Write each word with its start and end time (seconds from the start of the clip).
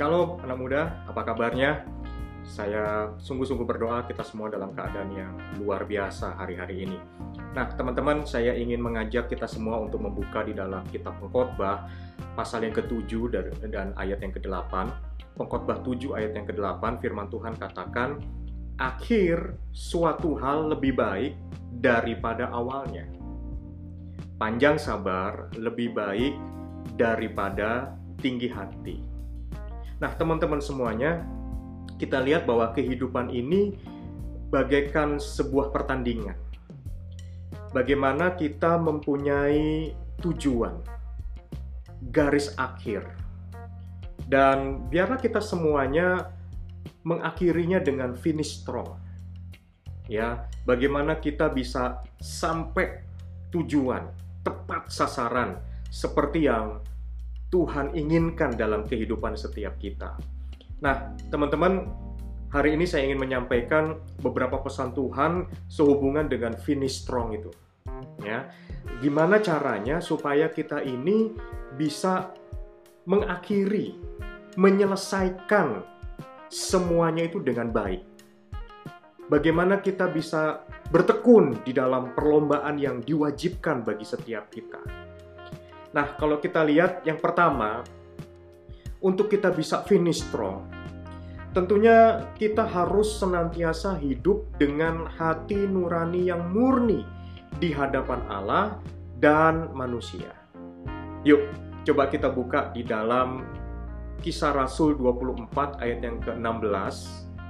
Shalom 0.00 0.40
anak 0.40 0.56
muda, 0.56 1.04
apa 1.12 1.28
kabarnya? 1.28 1.84
Saya 2.40 3.12
sungguh-sungguh 3.20 3.68
berdoa 3.68 4.00
kita 4.08 4.24
semua 4.24 4.48
dalam 4.48 4.72
keadaan 4.72 5.12
yang 5.12 5.36
luar 5.60 5.84
biasa 5.84 6.40
hari-hari 6.40 6.88
ini. 6.88 6.96
Nah, 7.52 7.68
teman-teman, 7.76 8.24
saya 8.24 8.56
ingin 8.56 8.80
mengajak 8.80 9.28
kita 9.28 9.44
semua 9.44 9.76
untuk 9.76 10.00
membuka 10.00 10.40
di 10.40 10.56
dalam 10.56 10.88
kitab 10.88 11.20
Pengkhotbah 11.20 11.84
pasal 12.32 12.64
yang 12.64 12.72
ke-7 12.80 13.12
dan 13.68 13.92
ayat 14.00 14.24
yang 14.24 14.32
ke-8. 14.32 14.72
Pengkhotbah 15.36 15.84
7 15.84 16.16
ayat 16.16 16.32
yang 16.32 16.48
ke-8 16.48 16.96
firman 17.04 17.28
Tuhan 17.28 17.60
katakan, 17.60 18.24
"Akhir 18.80 19.60
suatu 19.68 20.32
hal 20.40 20.72
lebih 20.72 20.96
baik 20.96 21.36
daripada 21.76 22.48
awalnya." 22.48 23.04
Panjang 24.40 24.80
sabar 24.80 25.52
lebih 25.60 25.92
baik 25.92 26.32
daripada 26.96 27.92
tinggi 28.16 28.48
hati. 28.48 29.09
Nah, 30.00 30.16
teman-teman 30.16 30.64
semuanya, 30.64 31.28
kita 32.00 32.24
lihat 32.24 32.48
bahwa 32.48 32.72
kehidupan 32.72 33.28
ini 33.28 33.76
bagaikan 34.48 35.20
sebuah 35.20 35.68
pertandingan. 35.68 36.34
Bagaimana 37.76 38.32
kita 38.34 38.80
mempunyai 38.80 39.92
tujuan, 40.24 40.80
garis 42.08 42.56
akhir, 42.56 43.04
dan 44.24 44.88
biarlah 44.88 45.20
kita 45.20 45.38
semuanya 45.38 46.32
mengakhirinya 47.04 47.78
dengan 47.78 48.16
finish 48.16 48.64
strong. 48.64 48.96
Ya, 50.10 50.48
bagaimana 50.64 51.20
kita 51.20 51.52
bisa 51.52 52.02
sampai 52.18 53.04
tujuan, 53.52 54.10
tepat 54.42 54.88
sasaran, 54.90 55.60
seperti 55.92 56.48
yang 56.48 56.82
Tuhan 57.50 57.98
inginkan 57.98 58.54
dalam 58.54 58.86
kehidupan 58.86 59.34
setiap 59.34 59.74
kita. 59.82 60.14
Nah, 60.80 61.18
teman-teman, 61.28 61.90
hari 62.48 62.78
ini 62.78 62.86
saya 62.86 63.10
ingin 63.10 63.18
menyampaikan 63.18 63.98
beberapa 64.22 64.62
pesan 64.62 64.94
Tuhan 64.94 65.50
sehubungan 65.66 66.30
dengan 66.30 66.54
finish 66.54 67.02
strong 67.02 67.34
itu. 67.34 67.50
Ya, 68.22 68.48
gimana 69.02 69.42
caranya 69.42 69.98
supaya 69.98 70.48
kita 70.48 70.80
ini 70.86 71.34
bisa 71.74 72.32
mengakhiri, 73.04 73.98
menyelesaikan 74.54 75.82
semuanya 76.48 77.26
itu 77.26 77.42
dengan 77.42 77.74
baik. 77.74 78.06
Bagaimana 79.30 79.78
kita 79.82 80.10
bisa 80.10 80.66
bertekun 80.90 81.62
di 81.62 81.70
dalam 81.70 82.14
perlombaan 82.14 82.78
yang 82.78 82.98
diwajibkan 83.02 83.86
bagi 83.86 84.02
setiap 84.02 84.50
kita. 84.50 85.09
Nah, 85.90 86.14
kalau 86.14 86.38
kita 86.38 86.62
lihat 86.62 87.02
yang 87.02 87.18
pertama, 87.18 87.82
untuk 89.02 89.26
kita 89.26 89.50
bisa 89.50 89.82
finish 89.82 90.22
strong, 90.22 90.68
tentunya 91.50 92.30
kita 92.38 92.62
harus 92.62 93.18
senantiasa 93.18 93.98
hidup 93.98 94.46
dengan 94.54 95.08
hati 95.10 95.66
nurani 95.66 96.30
yang 96.30 96.46
murni 96.54 97.02
di 97.58 97.74
hadapan 97.74 98.22
Allah 98.30 98.78
dan 99.18 99.74
manusia. 99.74 100.30
Yuk, 101.26 101.42
coba 101.84 102.06
kita 102.06 102.30
buka 102.30 102.70
di 102.70 102.86
dalam 102.86 103.42
Kisah 104.20 104.52
Rasul 104.52 105.00
24 105.00 105.80
ayat 105.80 105.98
yang 106.04 106.20
ke-16 106.20 106.96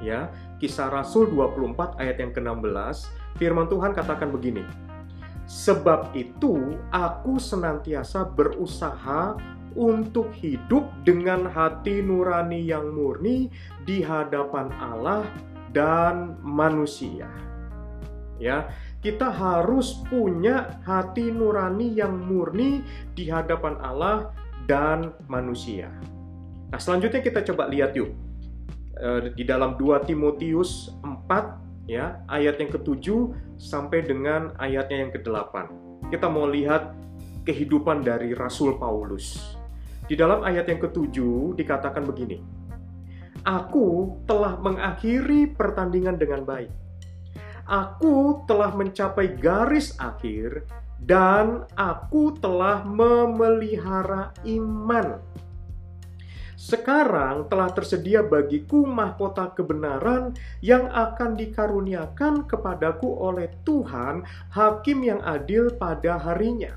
ya. 0.01 0.31
Kisah 0.57 0.89
Rasul 0.89 1.29
24 1.33 1.99
ayat 2.01 2.17
yang 2.21 2.33
ke-16, 2.33 3.11
firman 3.37 3.67
Tuhan 3.69 3.93
katakan 3.93 4.33
begini. 4.33 4.90
Sebab 5.51 6.15
itu 6.15 6.79
aku 6.95 7.43
senantiasa 7.43 8.23
berusaha 8.23 9.35
untuk 9.75 10.31
hidup 10.39 10.87
dengan 11.03 11.43
hati 11.43 11.99
nurani 11.99 12.63
yang 12.63 12.95
murni 12.95 13.51
di 13.83 13.99
hadapan 13.99 14.71
Allah 14.79 15.27
dan 15.75 16.39
manusia. 16.47 17.27
Ya, 18.39 18.71
kita 19.03 19.27
harus 19.27 19.99
punya 20.07 20.79
hati 20.87 21.35
nurani 21.35 21.99
yang 21.99 22.15
murni 22.15 22.87
di 23.19 23.27
hadapan 23.27 23.75
Allah 23.83 24.31
dan 24.71 25.11
manusia. 25.27 25.91
Nah, 26.71 26.79
selanjutnya 26.79 27.27
kita 27.27 27.43
coba 27.43 27.67
lihat 27.67 27.99
yuk. 27.99 28.15
Eh, 29.03 29.35
di 29.35 29.43
dalam 29.43 29.75
2 29.75 30.07
Timotius 30.07 30.95
4 31.03 31.70
ya, 31.91 32.23
ayat 32.31 32.63
yang 32.63 32.71
ketujuh 32.71 33.35
sampai 33.59 34.07
dengan 34.07 34.55
ayatnya 34.63 35.09
yang 35.09 35.13
ke-8. 35.15 35.55
Kita 36.15 36.31
mau 36.31 36.47
lihat 36.47 36.95
kehidupan 37.43 38.07
dari 38.07 38.31
Rasul 38.39 38.79
Paulus. 38.79 39.59
Di 40.07 40.15
dalam 40.15 40.47
ayat 40.47 40.71
yang 40.71 40.79
ketujuh 40.83 41.59
dikatakan 41.59 42.07
begini, 42.07 42.39
Aku 43.47 44.21
telah 44.29 44.61
mengakhiri 44.61 45.57
pertandingan 45.57 46.21
dengan 46.21 46.45
baik. 46.45 46.71
Aku 47.65 48.45
telah 48.45 48.75
mencapai 48.75 49.39
garis 49.39 49.95
akhir 49.97 50.67
dan 51.01 51.65
aku 51.79 52.37
telah 52.37 52.85
memelihara 52.85 54.35
iman. 54.45 55.23
Sekarang 56.61 57.49
telah 57.49 57.73
tersedia 57.73 58.21
bagiku 58.21 58.85
mahkota 58.85 59.49
kebenaran 59.57 60.37
yang 60.61 60.93
akan 60.93 61.41
dikaruniakan 61.41 62.45
kepadaku 62.45 63.17
oleh 63.17 63.49
Tuhan, 63.65 64.29
Hakim 64.53 65.01
yang 65.01 65.25
adil 65.25 65.73
pada 65.81 66.21
harinya 66.21 66.77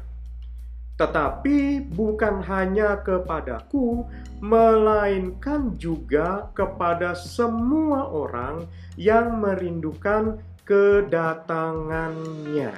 tetapi 0.94 1.90
bukan 1.90 2.46
hanya 2.46 3.02
kepadaku, 3.02 4.06
melainkan 4.38 5.74
juga 5.82 6.54
kepada 6.54 7.18
semua 7.18 8.06
orang 8.14 8.70
yang 8.94 9.42
merindukan 9.42 10.38
kedatangannya. 10.70 12.70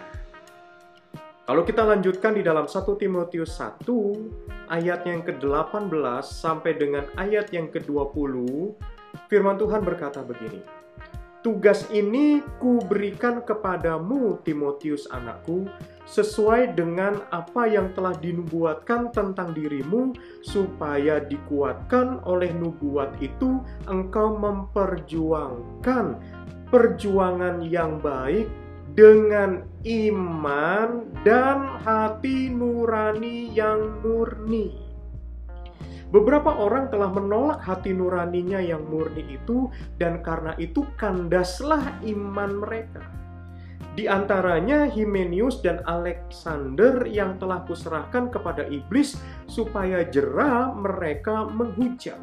Kalau 1.45 1.61
kita 1.61 1.85
lanjutkan 1.85 2.33
di 2.33 2.41
dalam 2.41 2.65
1 2.65 2.97
Timotius 2.97 3.61
1 3.61 3.85
ayat 4.65 5.05
yang 5.05 5.21
ke-18 5.21 5.93
sampai 6.25 6.73
dengan 6.73 7.05
ayat 7.21 7.53
yang 7.53 7.69
ke-20 7.69 8.33
firman 9.29 9.53
Tuhan 9.53 9.85
berkata 9.85 10.25
begini. 10.25 10.65
Tugas 11.45 11.85
ini 11.93 12.41
kuberikan 12.57 13.45
kepadamu, 13.45 14.41
Timotius 14.41 15.05
anakku, 15.13 15.69
sesuai 16.09 16.73
dengan 16.73 17.21
apa 17.29 17.69
yang 17.69 17.93
telah 17.93 18.17
dinubuatkan 18.17 19.13
tentang 19.13 19.53
dirimu, 19.53 20.17
supaya 20.41 21.21
dikuatkan 21.21 22.25
oleh 22.25 22.49
nubuat 22.57 23.21
itu 23.21 23.61
engkau 23.85 24.33
memperjuangkan 24.41 26.17
perjuangan 26.73 27.61
yang 27.61 28.01
baik 28.01 28.49
dengan 28.95 29.67
iman 29.83 31.11
dan 31.27 31.83
hati 31.83 32.47
nurani 32.47 33.51
yang 33.51 33.99
murni. 33.99 34.71
Beberapa 36.15 36.47
orang 36.47 36.87
telah 36.87 37.11
menolak 37.11 37.59
hati 37.59 37.91
nuraninya 37.91 38.63
yang 38.63 38.87
murni 38.87 39.35
itu, 39.35 39.67
dan 39.99 40.23
karena 40.23 40.55
itu 40.55 40.87
kandaslah 40.95 41.99
iman 42.07 42.63
mereka. 42.63 43.03
Di 43.99 44.07
antaranya 44.07 44.87
Himenius 44.87 45.59
dan 45.59 45.83
Alexander 45.83 47.03
yang 47.07 47.35
telah 47.39 47.67
kuserahkan 47.67 48.31
kepada 48.31 48.63
iblis 48.71 49.19
supaya 49.47 50.07
jerah 50.07 50.71
mereka 50.71 51.47
menghujat. 51.51 52.19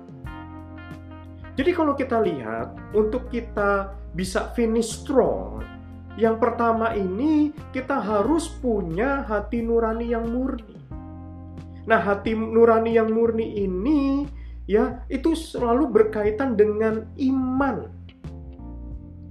Jadi 1.53 1.71
kalau 1.77 1.93
kita 1.93 2.17
lihat, 2.21 2.73
untuk 2.97 3.29
kita 3.29 3.93
bisa 4.17 4.53
finish 4.57 5.05
strong, 5.05 5.61
yang 6.21 6.37
pertama 6.37 6.93
ini 6.93 7.57
kita 7.73 7.97
harus 7.97 8.53
punya 8.61 9.25
hati 9.25 9.65
nurani 9.65 10.13
yang 10.13 10.29
murni. 10.29 10.77
Nah, 11.89 11.99
hati 11.99 12.37
nurani 12.37 12.95
yang 13.01 13.11
murni 13.11 13.65
ini 13.65 14.29
ya 14.69 15.03
itu 15.09 15.33
selalu 15.33 15.89
berkaitan 15.89 16.55
dengan 16.55 17.09
iman. 17.17 17.89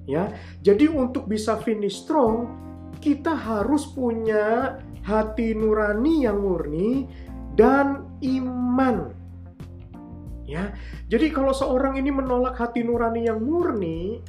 Ya. 0.10 0.34
Jadi 0.66 0.90
untuk 0.90 1.30
bisa 1.30 1.62
finish 1.62 2.02
strong, 2.02 2.50
kita 2.98 3.32
harus 3.32 3.86
punya 3.94 4.78
hati 5.06 5.54
nurani 5.54 6.26
yang 6.26 6.42
murni 6.42 7.06
dan 7.54 8.10
iman. 8.26 9.14
Ya. 10.50 10.76
Jadi 11.08 11.32
kalau 11.32 11.56
seorang 11.56 11.96
ini 11.96 12.12
menolak 12.12 12.60
hati 12.60 12.84
nurani 12.84 13.30
yang 13.30 13.40
murni, 13.40 14.20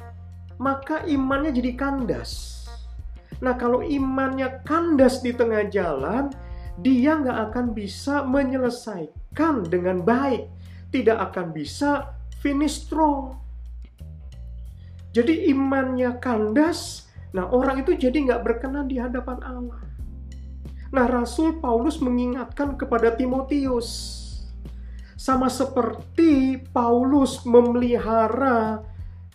maka 0.57 1.05
imannya 1.05 1.53
jadi 1.53 1.73
kandas. 1.77 2.63
Nah, 3.43 3.57
kalau 3.59 3.83
imannya 3.83 4.63
kandas 4.63 5.19
di 5.19 5.35
tengah 5.35 5.67
jalan, 5.67 6.31
dia 6.79 7.19
nggak 7.19 7.51
akan 7.51 7.65
bisa 7.75 8.25
menyelesaikan 8.25 9.67
dengan 9.67 10.01
baik, 10.01 10.49
tidak 10.89 11.33
akan 11.33 11.53
bisa 11.53 12.17
finish 12.41 12.87
strong. 12.87 13.37
Jadi 15.13 15.53
imannya 15.53 16.17
kandas, 16.17 17.05
nah 17.37 17.45
orang 17.53 17.85
itu 17.85 17.93
jadi 17.93 18.17
nggak 18.17 18.41
berkenan 18.41 18.89
di 18.89 18.97
hadapan 18.97 19.37
Allah. 19.45 19.81
Nah 20.89 21.05
Rasul 21.05 21.61
Paulus 21.61 22.01
mengingatkan 22.01 22.73
kepada 22.73 23.13
Timotius, 23.13 24.21
sama 25.13 25.53
seperti 25.53 26.57
Paulus 26.73 27.45
memelihara 27.45 28.81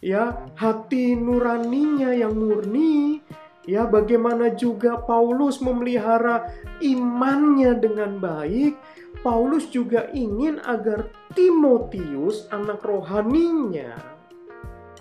ya 0.04 0.50
hati 0.54 1.14
nuraninya 1.18 2.14
yang 2.14 2.34
murni. 2.36 3.22
Ya 3.68 3.84
bagaimana 3.84 4.56
juga 4.56 4.96
Paulus 5.04 5.60
memelihara 5.60 6.48
imannya 6.80 7.76
dengan 7.76 8.16
baik. 8.16 8.80
Paulus 9.20 9.68
juga 9.68 10.08
ingin 10.16 10.56
agar 10.64 11.12
Timotius 11.36 12.48
anak 12.48 12.80
rohaninya 12.80 14.18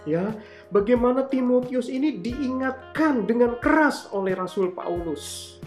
ya 0.08 0.32
bagaimana 0.72 1.28
Timotius 1.28 1.92
ini 1.92 2.24
diingatkan 2.24 3.28
dengan 3.28 3.60
keras 3.60 4.08
oleh 4.16 4.34
Rasul 4.34 4.72
Paulus. 4.72 5.60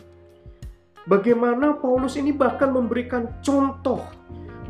Bagaimana 1.05 1.77
Paulus 1.77 2.17
ini 2.17 2.32
bahkan 2.32 2.73
memberikan 2.73 3.29
contoh 3.44 4.00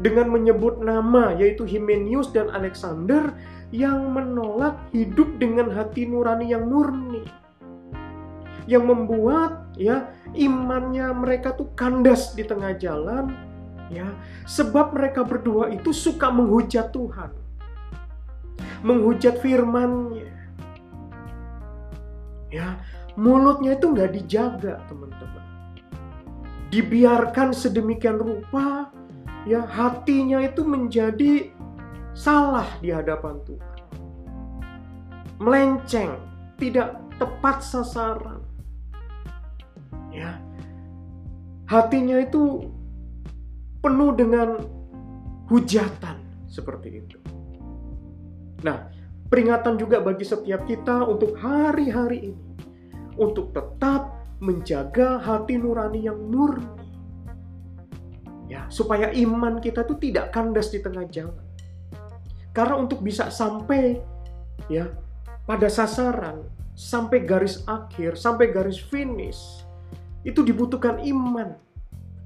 dengan 0.03 0.35
menyebut 0.35 0.83
nama 0.83 1.35
yaitu 1.39 1.63
Himenius 1.63 2.35
dan 2.35 2.51
Alexander 2.51 3.31
yang 3.71 4.11
menolak 4.11 4.79
hidup 4.91 5.39
dengan 5.39 5.71
hati 5.71 6.07
nurani 6.07 6.51
yang 6.51 6.67
murni. 6.67 7.23
Yang 8.67 8.85
membuat 8.87 9.67
ya 9.75 10.11
imannya 10.35 11.11
mereka 11.15 11.55
tuh 11.55 11.71
kandas 11.75 12.35
di 12.39 12.47
tengah 12.47 12.75
jalan 12.79 13.35
ya 13.91 14.07
sebab 14.47 14.95
mereka 14.95 15.27
berdua 15.27 15.71
itu 15.75 15.91
suka 15.91 16.31
menghujat 16.31 16.95
Tuhan. 16.95 17.31
Menghujat 18.87 19.43
firman-Nya. 19.45 20.31
Ya, 22.51 22.83
mulutnya 23.15 23.79
itu 23.79 23.93
nggak 23.95 24.11
dijaga, 24.17 24.83
teman-teman. 24.91 25.45
Dibiarkan 26.73 27.55
sedemikian 27.55 28.19
rupa 28.19 28.91
ya 29.49 29.65
hatinya 29.65 30.41
itu 30.43 30.65
menjadi 30.65 31.53
salah 32.15 32.67
di 32.79 32.91
hadapan 32.91 33.39
Tuhan. 33.47 33.79
Melenceng, 35.41 36.13
tidak 36.61 37.01
tepat 37.17 37.65
sasaran. 37.65 38.45
Ya. 40.13 40.37
Hatinya 41.71 42.19
itu 42.19 42.67
penuh 43.81 44.13
dengan 44.13 44.59
hujatan 45.49 46.19
seperti 46.51 47.01
itu. 47.01 47.19
Nah, 48.67 48.91
peringatan 49.31 49.79
juga 49.79 50.03
bagi 50.03 50.27
setiap 50.27 50.67
kita 50.67 51.07
untuk 51.07 51.39
hari-hari 51.39 52.35
ini 52.35 52.45
untuk 53.17 53.55
tetap 53.55 54.21
menjaga 54.41 55.21
hati 55.21 55.61
nurani 55.61 56.09
yang 56.09 56.17
murni 56.17 56.81
ya 58.51 58.67
supaya 58.67 59.15
iman 59.15 59.63
kita 59.63 59.87
tuh 59.87 60.01
tidak 60.03 60.35
kandas 60.35 60.75
di 60.75 60.83
tengah 60.83 61.07
jalan 61.07 61.45
karena 62.51 62.75
untuk 62.79 63.03
bisa 63.03 63.31
sampai 63.31 63.99
ya 64.67 64.91
pada 65.47 65.71
sasaran 65.71 66.43
sampai 66.75 67.23
garis 67.23 67.63
akhir 67.67 68.17
sampai 68.17 68.51
garis 68.51 68.79
finish 68.79 69.61
itu 70.25 70.45
dibutuhkan 70.45 71.01
iman. 71.01 71.57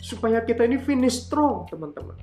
Supaya 0.05 0.45
kita 0.45 0.69
ini 0.69 0.77
finish 0.77 1.25
strong 1.25 1.65
teman-teman. 1.71 2.19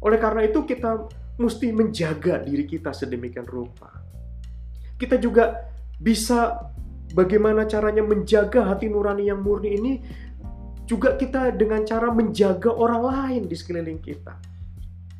Oleh 0.00 0.16
karena 0.16 0.48
itu 0.48 0.64
kita 0.64 1.10
mesti 1.36 1.74
menjaga 1.74 2.40
diri 2.40 2.64
kita 2.64 2.94
sedemikian 2.94 3.44
rupa. 3.44 3.92
Kita 4.96 5.20
juga 5.20 5.68
bisa 6.00 6.72
bagaimana 7.12 7.68
caranya 7.68 8.00
menjaga 8.00 8.64
hati 8.64 8.88
nurani 8.88 9.28
yang 9.28 9.44
murni 9.44 9.70
ini 9.76 9.92
juga 10.88 11.20
kita 11.20 11.52
dengan 11.52 11.84
cara 11.84 12.08
menjaga 12.08 12.72
orang 12.72 13.02
lain 13.04 13.42
di 13.44 13.54
sekeliling 13.58 14.00
kita. 14.00 14.40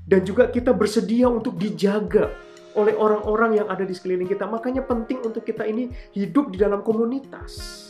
Dan 0.08 0.24
juga 0.24 0.48
kita 0.48 0.72
bersedia 0.72 1.28
untuk 1.28 1.60
dijaga 1.60 2.32
oleh 2.72 2.96
orang-orang 2.96 3.60
yang 3.60 3.68
ada 3.68 3.84
di 3.84 3.92
sekeliling 3.92 4.24
kita. 4.24 4.48
Makanya 4.48 4.88
penting 4.88 5.20
untuk 5.20 5.44
kita 5.44 5.68
ini 5.68 5.92
hidup 6.16 6.48
di 6.48 6.56
dalam 6.56 6.80
komunitas. 6.80 7.84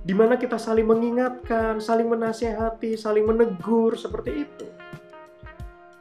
Di 0.00 0.16
mana 0.16 0.40
kita 0.40 0.56
saling 0.56 0.88
mengingatkan, 0.88 1.84
saling 1.84 2.08
menasehati, 2.08 2.96
saling 2.96 3.28
menegur 3.28 3.92
seperti 3.92 4.48
itu. 4.48 4.66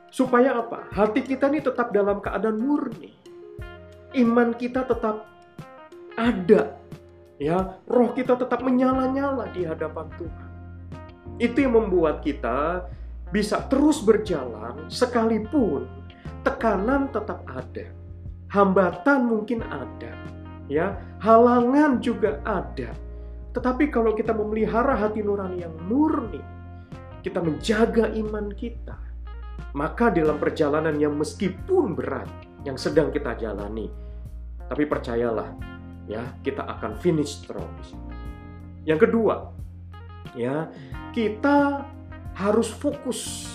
Supaya 0.07 0.63
apa? 0.63 0.88
Hati 0.95 1.24
kita 1.28 1.51
ini 1.51 1.60
tetap 1.60 1.92
dalam 1.92 2.24
keadaan 2.24 2.63
murni. 2.63 3.12
Iman 4.16 4.56
kita 4.56 4.88
tetap 4.88 5.28
ada. 6.16 6.80
Ya, 7.42 7.81
roh 7.90 8.16
kita 8.16 8.40
tetap 8.40 8.63
menyala-nyala 8.63 9.51
di 9.51 9.68
hadapan 9.68 10.07
Tuhan. 10.16 10.50
Itu 11.42 11.66
yang 11.66 11.75
membuat 11.75 12.22
kita 12.22 12.86
bisa 13.33 13.65
terus 13.65 14.06
berjalan 14.06 14.85
sekalipun 14.94 15.89
tekanan 16.45 17.09
tetap 17.09 17.41
ada. 17.50 17.89
Hambatan 18.53 19.25
mungkin 19.25 19.65
ada, 19.65 20.13
ya, 20.69 20.94
halangan 21.18 21.97
juga 21.97 22.38
ada. 22.45 22.94
Tetapi 23.57 23.89
kalau 23.89 24.13
kita 24.13 24.30
memelihara 24.30 24.94
hati 24.94 25.25
nurani 25.25 25.65
yang 25.65 25.74
murni, 25.89 26.38
kita 27.25 27.41
menjaga 27.41 28.13
iman 28.13 28.53
kita, 28.53 28.94
maka 29.74 30.13
dalam 30.13 30.38
perjalanan 30.38 30.94
yang 31.01 31.18
meskipun 31.18 31.97
berat 31.97 32.30
yang 32.62 32.77
sedang 32.77 33.09
kita 33.09 33.33
jalani, 33.41 33.89
tapi 34.69 34.85
percayalah, 34.85 35.50
ya, 36.06 36.21
kita 36.45 36.62
akan 36.62 36.94
finish 37.01 37.41
strong 37.41 37.74
Yang 38.85 39.09
kedua, 39.09 39.50
ya, 40.38 40.69
kita 41.09 41.89
harus 42.33 42.69
fokus 42.69 43.50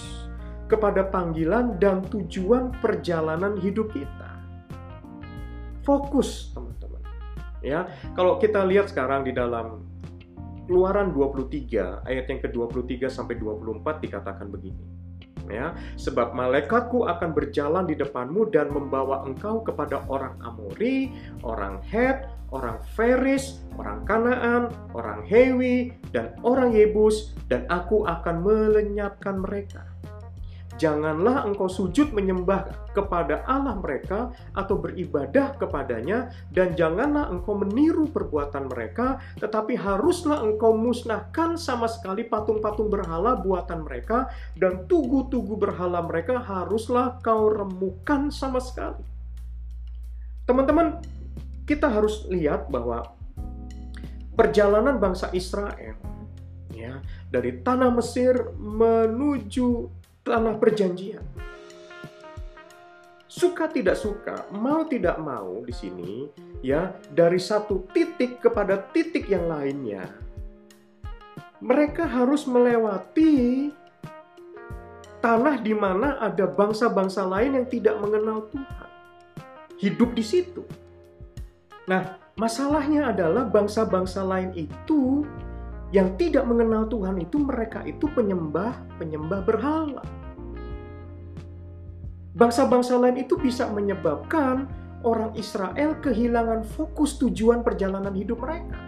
kepada 0.68 1.06
panggilan 1.06 1.80
dan 1.80 2.04
tujuan 2.06 2.74
perjalanan 2.78 3.56
hidup 3.58 3.90
kita. 3.90 4.30
Fokus, 5.82 6.52
teman-teman. 6.52 7.00
Ya, 7.64 7.88
kalau 8.12 8.36
kita 8.36 8.62
lihat 8.68 8.92
sekarang 8.92 9.24
di 9.24 9.32
dalam 9.32 9.88
Keluaran 10.68 11.16
23 11.16 12.04
ayat 12.04 12.28
yang 12.28 12.44
ke-23 12.44 13.08
sampai 13.08 13.40
24 13.40 14.04
dikatakan 14.04 14.52
begini. 14.52 14.97
Ya, 15.48 15.72
sebab 15.96 16.36
malaikatku 16.36 17.08
akan 17.08 17.32
berjalan 17.32 17.88
di 17.88 17.96
depanmu 17.96 18.52
dan 18.52 18.68
membawa 18.68 19.24
engkau 19.24 19.64
kepada 19.64 20.04
orang 20.12 20.36
Amori, 20.44 21.12
orang 21.40 21.80
Het, 21.88 22.28
orang 22.52 22.80
Feris, 22.96 23.60
orang 23.76 24.04
Kanaan, 24.08 24.72
orang 24.96 25.24
Hewi, 25.24 25.92
dan 26.12 26.36
orang 26.44 26.72
Yebus, 26.72 27.36
dan 27.48 27.64
aku 27.68 28.04
akan 28.04 28.44
melenyapkan 28.44 29.40
mereka. 29.40 29.84
Janganlah 30.78 31.42
engkau 31.42 31.66
sujud 31.66 32.14
menyembah 32.14 32.94
kepada 32.94 33.42
Allah 33.50 33.74
mereka 33.82 34.30
atau 34.54 34.78
beribadah 34.78 35.58
kepadanya, 35.58 36.30
dan 36.54 36.78
janganlah 36.78 37.26
engkau 37.34 37.58
meniru 37.58 38.06
perbuatan 38.06 38.70
mereka, 38.70 39.18
tetapi 39.42 39.74
haruslah 39.74 40.38
engkau 40.38 40.78
musnahkan 40.78 41.58
sama 41.58 41.90
sekali 41.90 42.22
patung-patung 42.24 42.88
berhala 42.88 43.34
buatan 43.34 43.82
mereka, 43.82 44.30
dan 44.54 44.86
tugu-tugu 44.86 45.58
berhala 45.58 45.98
mereka 46.06 46.38
haruslah 46.38 47.18
kau 47.26 47.50
remukan 47.50 48.30
sama 48.30 48.62
sekali. 48.62 49.02
Teman-teman, 50.46 51.02
kita 51.66 51.90
harus 51.90 52.24
lihat 52.32 52.72
bahwa 52.72 53.12
perjalanan 54.38 55.02
bangsa 55.02 55.28
Israel 55.34 55.98
ya 56.70 57.02
dari 57.28 57.58
tanah 57.58 57.90
Mesir 57.90 58.54
menuju 58.54 59.90
tanah 60.28 60.60
perjanjian. 60.60 61.24
Suka 63.28 63.68
tidak 63.72 63.96
suka, 63.96 64.44
mau 64.52 64.84
tidak 64.84 65.16
mau 65.16 65.64
di 65.64 65.72
sini 65.72 66.28
ya 66.60 66.92
dari 67.12 67.40
satu 67.40 67.88
titik 67.92 68.44
kepada 68.44 68.76
titik 68.92 69.24
yang 69.28 69.48
lainnya. 69.48 70.04
Mereka 71.64 72.04
harus 72.04 72.44
melewati 72.44 73.68
tanah 75.18 75.58
di 75.60 75.74
mana 75.74 76.20
ada 76.22 76.46
bangsa-bangsa 76.46 77.26
lain 77.26 77.58
yang 77.58 77.66
tidak 77.66 77.96
mengenal 77.98 78.46
Tuhan. 78.52 78.88
Hidup 79.78 80.10
di 80.14 80.24
situ. 80.24 80.62
Nah, 81.90 82.18
masalahnya 82.38 83.10
adalah 83.10 83.46
bangsa-bangsa 83.46 84.22
lain 84.22 84.54
itu 84.54 85.26
yang 85.88 86.12
tidak 86.20 86.44
mengenal 86.44 86.84
Tuhan 86.88 87.16
itu 87.16 87.40
mereka 87.40 87.80
itu 87.88 88.04
penyembah-penyembah 88.12 89.40
berhala. 89.44 90.04
Bangsa-bangsa 92.36 93.00
lain 93.00 93.18
itu 93.18 93.34
bisa 93.40 93.66
menyebabkan 93.72 94.68
orang 95.02 95.34
Israel 95.34 95.96
kehilangan 95.98 96.62
fokus 96.76 97.16
tujuan 97.18 97.64
perjalanan 97.64 98.14
hidup 98.14 98.38
mereka. 98.44 98.78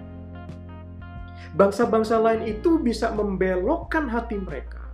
Bangsa-bangsa 1.56 2.20
lain 2.20 2.46
itu 2.46 2.78
bisa 2.78 3.10
membelokkan 3.10 4.06
hati 4.06 4.38
mereka 4.38 4.86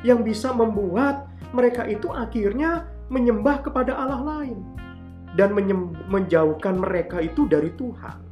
yang 0.00 0.24
bisa 0.24 0.54
membuat 0.54 1.28
mereka 1.52 1.84
itu 1.84 2.08
akhirnya 2.08 2.88
menyembah 3.12 3.60
kepada 3.60 3.92
Allah 3.92 4.22
lain 4.24 4.62
dan 5.36 5.52
menjauhkan 6.08 6.80
mereka 6.80 7.20
itu 7.20 7.44
dari 7.44 7.74
Tuhan. 7.76 8.25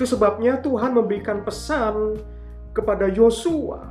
Itu 0.00 0.16
sebabnya 0.16 0.56
Tuhan 0.64 0.96
memberikan 0.96 1.44
pesan 1.44 2.16
kepada 2.72 3.04
Yosua 3.12 3.84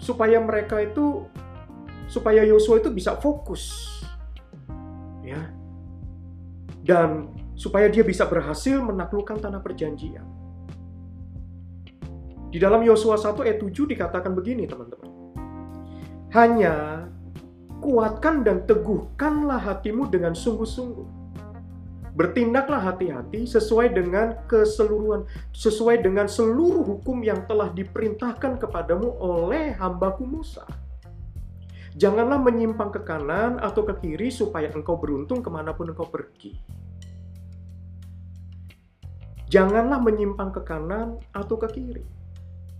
supaya 0.00 0.40
mereka 0.40 0.80
itu 0.80 1.28
supaya 2.08 2.40
Yosua 2.40 2.80
itu 2.80 2.88
bisa 2.88 3.20
fokus 3.20 3.84
ya 5.20 5.52
dan 6.88 7.36
supaya 7.52 7.92
dia 7.92 8.00
bisa 8.00 8.24
berhasil 8.24 8.80
menaklukkan 8.80 9.44
tanah 9.44 9.60
perjanjian. 9.60 10.24
Di 12.48 12.56
dalam 12.56 12.80
Yosua 12.80 13.20
1 13.20 13.44
ayat 13.44 13.60
7 13.60 13.76
dikatakan 13.92 14.32
begini 14.32 14.64
teman-teman. 14.64 15.12
Hanya 16.32 17.04
kuatkan 17.84 18.40
dan 18.40 18.64
teguhkanlah 18.64 19.60
hatimu 19.68 20.08
dengan 20.08 20.32
sungguh-sungguh. 20.32 21.19
Bertindaklah 22.14 22.82
hati-hati 22.82 23.46
sesuai 23.46 23.94
dengan 23.94 24.34
keseluruhan, 24.50 25.26
sesuai 25.54 26.02
dengan 26.02 26.26
seluruh 26.26 26.82
hukum 26.82 27.22
yang 27.22 27.46
telah 27.46 27.70
diperintahkan 27.70 28.58
kepadamu 28.58 29.14
oleh 29.18 29.74
hambaku 29.78 30.26
Musa. 30.26 30.66
Janganlah 31.94 32.38
menyimpang 32.38 32.94
ke 32.94 33.02
kanan 33.02 33.58
atau 33.58 33.82
ke 33.82 33.94
kiri 33.98 34.30
supaya 34.30 34.70
engkau 34.70 34.98
beruntung 34.98 35.42
ke 35.42 35.50
mana 35.50 35.74
pun 35.74 35.90
engkau 35.90 36.06
pergi. 36.06 36.54
Janganlah 39.50 39.98
menyimpang 39.98 40.54
ke 40.54 40.62
kanan 40.62 41.18
atau 41.34 41.58
ke 41.58 41.66
kiri 41.74 42.20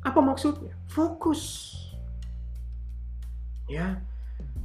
apa 0.01 0.21
maksudnya? 0.25 0.73
Fokus. 0.89 1.77
Ya, 3.71 4.03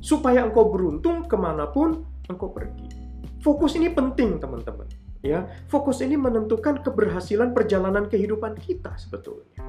supaya 0.02 0.42
engkau 0.48 0.72
beruntung 0.72 1.30
ke 1.30 1.38
mana 1.38 1.70
pun 1.70 2.08
engkau 2.26 2.50
pergi. 2.50 3.05
Fokus 3.46 3.78
ini 3.78 3.94
penting 3.94 4.42
teman-teman. 4.42 4.90
Ya, 5.22 5.46
fokus 5.70 6.02
ini 6.02 6.18
menentukan 6.18 6.82
keberhasilan 6.82 7.54
perjalanan 7.54 8.10
kehidupan 8.10 8.58
kita 8.58 8.98
sebetulnya. 8.98 9.62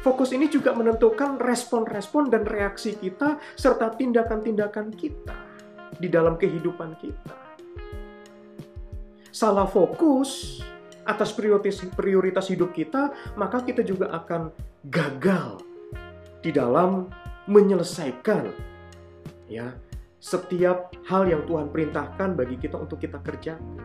Fokus 0.00 0.32
ini 0.32 0.48
juga 0.48 0.72
menentukan 0.72 1.36
respon-respon 1.36 2.32
dan 2.32 2.48
reaksi 2.48 2.96
kita 2.96 3.36
serta 3.52 3.92
tindakan-tindakan 4.00 4.96
kita 4.96 5.36
di 6.00 6.08
dalam 6.08 6.40
kehidupan 6.40 6.96
kita. 6.96 7.36
Salah 9.28 9.68
fokus 9.68 10.60
atas 11.04 11.36
prioritas 11.36 11.84
prioritas 11.92 12.48
hidup 12.48 12.72
kita, 12.72 13.12
maka 13.36 13.60
kita 13.60 13.84
juga 13.84 14.08
akan 14.08 14.56
gagal 14.88 15.60
di 16.40 16.48
dalam 16.48 17.12
menyelesaikan 17.44 18.48
ya 19.52 19.68
setiap 20.20 20.92
hal 21.08 21.26
yang 21.26 21.48
Tuhan 21.48 21.72
perintahkan 21.72 22.36
bagi 22.36 22.60
kita 22.60 22.76
untuk 22.76 23.00
kita 23.00 23.18
kerjakan. 23.24 23.80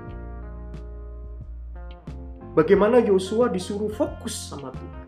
Bagaimana 2.56 3.00
Yosua 3.04 3.51
disuruh 3.51 3.92
fokus 3.92 4.32
sama 4.32 4.72
Tuhan. 4.72 5.08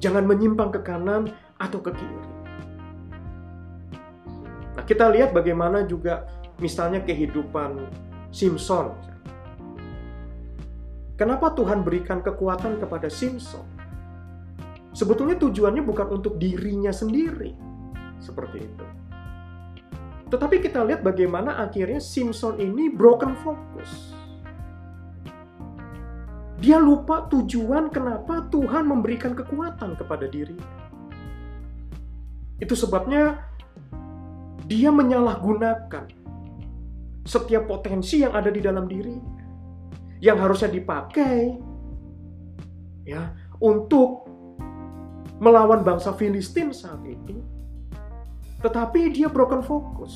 Jangan 0.00 0.24
menyimpang 0.24 0.72
ke 0.72 0.80
kanan 0.80 1.32
atau 1.60 1.80
ke 1.80 1.92
kiri. 1.92 2.28
Nah, 4.76 4.84
kita 4.88 5.12
lihat 5.12 5.36
bagaimana 5.36 5.84
juga 5.84 6.24
misalnya 6.56 7.04
kehidupan 7.04 7.84
Simpson 8.32 8.96
Kenapa 11.20 11.52
Tuhan 11.52 11.84
berikan 11.84 12.24
kekuatan 12.24 12.80
kepada 12.80 13.12
Simpson? 13.12 13.60
Sebetulnya 14.96 15.36
tujuannya 15.36 15.84
bukan 15.84 16.16
untuk 16.16 16.40
dirinya 16.40 16.88
sendiri. 16.88 17.52
Seperti 18.16 18.64
itu. 18.64 18.84
Tetapi 20.30 20.62
kita 20.62 20.86
lihat 20.86 21.02
bagaimana 21.02 21.58
akhirnya 21.58 21.98
Simpson 21.98 22.56
ini 22.62 22.86
broken 22.86 23.34
focus. 23.42 24.14
Dia 26.60 26.78
lupa 26.78 27.26
tujuan 27.26 27.90
kenapa 27.90 28.46
Tuhan 28.52 28.86
memberikan 28.86 29.34
kekuatan 29.34 29.96
kepada 29.98 30.28
dirinya. 30.30 30.70
Itu 32.60 32.76
sebabnya 32.76 33.42
dia 34.70 34.92
menyalahgunakan 34.92 36.06
setiap 37.26 37.66
potensi 37.66 38.22
yang 38.22 38.36
ada 38.36 38.52
di 38.52 38.60
dalam 38.62 38.86
dirinya 38.86 39.40
yang 40.20 40.36
harusnya 40.36 40.68
dipakai 40.68 41.56
ya 43.08 43.32
untuk 43.56 44.28
melawan 45.40 45.80
bangsa 45.80 46.12
Filistin 46.12 46.70
saat 46.76 47.00
itu. 47.08 47.40
Tetapi 48.60 49.00
dia 49.12 49.28
broken 49.32 49.64
fokus. 49.64 50.14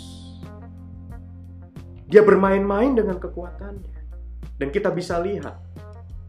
Dia 2.05 2.21
bermain-main 2.21 2.93
dengan 2.93 3.17
kekuatannya. 3.17 3.97
Dan 4.61 4.69
kita 4.71 4.93
bisa 4.93 5.19
lihat 5.19 5.59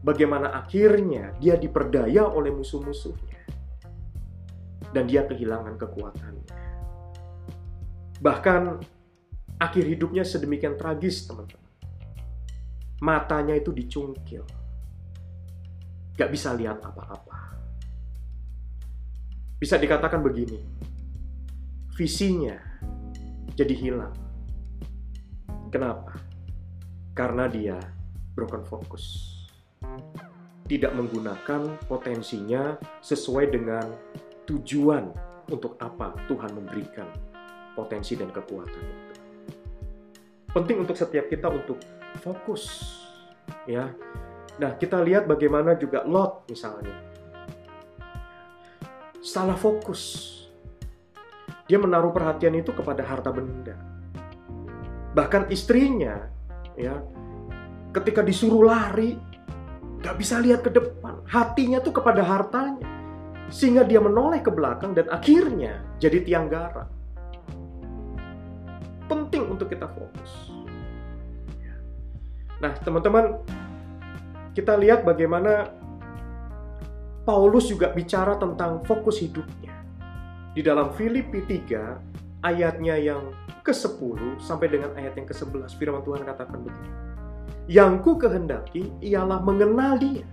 bagaimana 0.02 0.50
akhirnya 0.56 1.36
dia 1.38 1.54
diperdaya 1.54 2.26
oleh 2.26 2.50
musuh-musuhnya. 2.50 3.44
Dan 4.90 5.04
dia 5.06 5.28
kehilangan 5.28 5.76
kekuatannya. 5.76 6.56
Bahkan 8.16 8.62
akhir 9.60 9.84
hidupnya 9.84 10.24
sedemikian 10.24 10.80
tragis, 10.80 11.28
teman-teman 11.28 11.66
matanya 13.00 13.56
itu 13.56 13.72
dicungkil. 13.72 14.44
Gak 16.16 16.30
bisa 16.32 16.56
lihat 16.56 16.80
apa-apa. 16.80 17.60
Bisa 19.60 19.76
dikatakan 19.76 20.20
begini, 20.20 20.60
visinya 21.96 22.60
jadi 23.56 23.72
hilang. 23.72 24.12
Kenapa? 25.72 26.20
Karena 27.16 27.48
dia 27.48 27.80
broken 28.36 28.60
focus. 28.68 29.32
Tidak 30.68 30.92
menggunakan 30.92 31.80
potensinya 31.88 32.76
sesuai 33.00 33.48
dengan 33.48 33.88
tujuan 34.44 35.08
untuk 35.48 35.80
apa 35.80 36.12
Tuhan 36.28 36.52
memberikan 36.52 37.08
potensi 37.72 38.12
dan 38.12 38.28
kekuatan 38.28 38.82
itu. 38.84 39.14
Penting 40.52 40.84
untuk 40.84 41.00
setiap 41.00 41.32
kita 41.32 41.48
untuk 41.48 41.80
fokus 42.20 42.92
ya. 43.64 43.88
Nah, 44.60 44.76
kita 44.76 45.00
lihat 45.00 45.24
bagaimana 45.24 45.76
juga 45.76 46.04
Lot 46.04 46.48
misalnya. 46.48 46.96
Salah 49.24 49.56
fokus. 49.56 50.45
Dia 51.66 51.78
menaruh 51.82 52.14
perhatian 52.14 52.54
itu 52.54 52.70
kepada 52.70 53.02
harta 53.02 53.34
benda. 53.34 53.74
Bahkan 55.14 55.50
istrinya 55.50 56.30
ya 56.78 57.02
ketika 57.90 58.22
disuruh 58.22 58.68
lari 58.70 59.18
gak 60.04 60.16
bisa 60.18 60.38
lihat 60.38 60.62
ke 60.62 60.70
depan. 60.70 61.26
Hatinya 61.26 61.82
tuh 61.82 61.90
kepada 61.90 62.22
hartanya. 62.22 62.86
Sehingga 63.46 63.86
dia 63.86 64.02
menoleh 64.02 64.42
ke 64.42 64.50
belakang 64.50 64.94
dan 64.94 65.06
akhirnya 65.10 65.82
jadi 66.02 66.22
tiang 66.22 66.46
garang. 66.50 66.90
Penting 69.06 69.46
untuk 69.46 69.70
kita 69.70 69.86
fokus. 69.86 70.50
Nah, 72.58 72.74
teman-teman, 72.82 73.38
kita 74.56 74.74
lihat 74.74 75.06
bagaimana 75.06 75.70
Paulus 77.22 77.70
juga 77.70 77.92
bicara 77.92 78.34
tentang 78.40 78.82
fokus 78.82 79.20
hidupnya. 79.20 79.75
Di 80.56 80.64
dalam 80.64 80.88
Filipi 80.96 81.44
3, 81.44 82.40
ayatnya 82.40 82.96
yang 82.96 83.28
ke-10 83.60 84.40
sampai 84.40 84.72
dengan 84.72 84.88
ayat 84.96 85.12
yang 85.12 85.28
ke-11, 85.28 85.76
firman 85.76 86.00
Tuhan 86.00 86.24
katakan 86.24 86.64
begini. 86.64 86.92
Yang 87.68 87.92
ku 88.00 88.16
kehendaki 88.16 88.88
ialah 89.04 89.44
mengenal 89.44 90.00
dia 90.00 90.24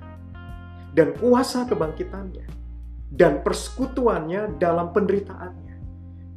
dan 0.95 1.11
kuasa 1.19 1.67
kebangkitannya 1.67 2.47
dan 3.11 3.43
persekutuannya 3.43 4.55
dalam 4.63 4.95
penderitaannya, 4.95 5.75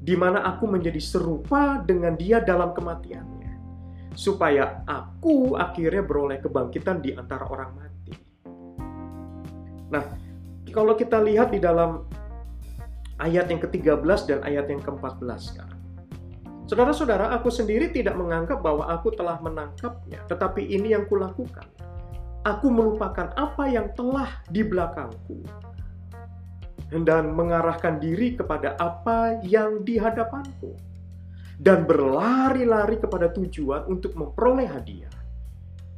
di 0.02 0.14
mana 0.19 0.43
aku 0.43 0.66
menjadi 0.66 0.99
serupa 0.99 1.78
dengan 1.78 2.19
dia 2.19 2.43
dalam 2.43 2.75
kematiannya 2.75 3.55
supaya 4.19 4.83
aku 4.83 5.55
akhirnya 5.55 6.02
beroleh 6.02 6.43
kebangkitan 6.43 7.05
di 7.05 7.14
antara 7.14 7.47
orang 7.47 7.71
mati. 7.76 8.12
Nah, 9.95 10.05
kalau 10.75 10.99
kita 10.99 11.23
lihat 11.23 11.55
di 11.55 11.62
dalam 11.62 12.02
ayat 13.21 13.49
yang 13.49 13.61
ke-13 13.65 14.19
dan 14.29 14.39
ayat 14.45 14.67
yang 14.69 14.83
ke-14 14.85 15.41
sekarang. 15.41 15.81
Saudara-saudara, 16.67 17.31
aku 17.31 17.47
sendiri 17.47 17.95
tidak 17.95 18.19
menganggap 18.19 18.59
bahwa 18.59 18.91
aku 18.91 19.15
telah 19.15 19.39
menangkapnya, 19.39 20.19
tetapi 20.27 20.67
ini 20.67 20.99
yang 20.99 21.07
kulakukan. 21.07 21.65
Aku 22.43 22.71
melupakan 22.71 23.31
apa 23.39 23.71
yang 23.71 23.95
telah 23.95 24.43
di 24.51 24.67
belakangku 24.67 25.47
dan 26.91 27.35
mengarahkan 27.35 27.99
diri 27.99 28.35
kepada 28.39 28.79
apa 28.79 29.43
yang 29.43 29.83
di 29.83 29.99
hadapanku 29.99 30.75
dan 31.59 31.87
berlari-lari 31.87 32.99
kepada 32.99 33.31
tujuan 33.31 33.87
untuk 33.87 34.15
memperoleh 34.19 34.67
hadiah, 34.67 35.15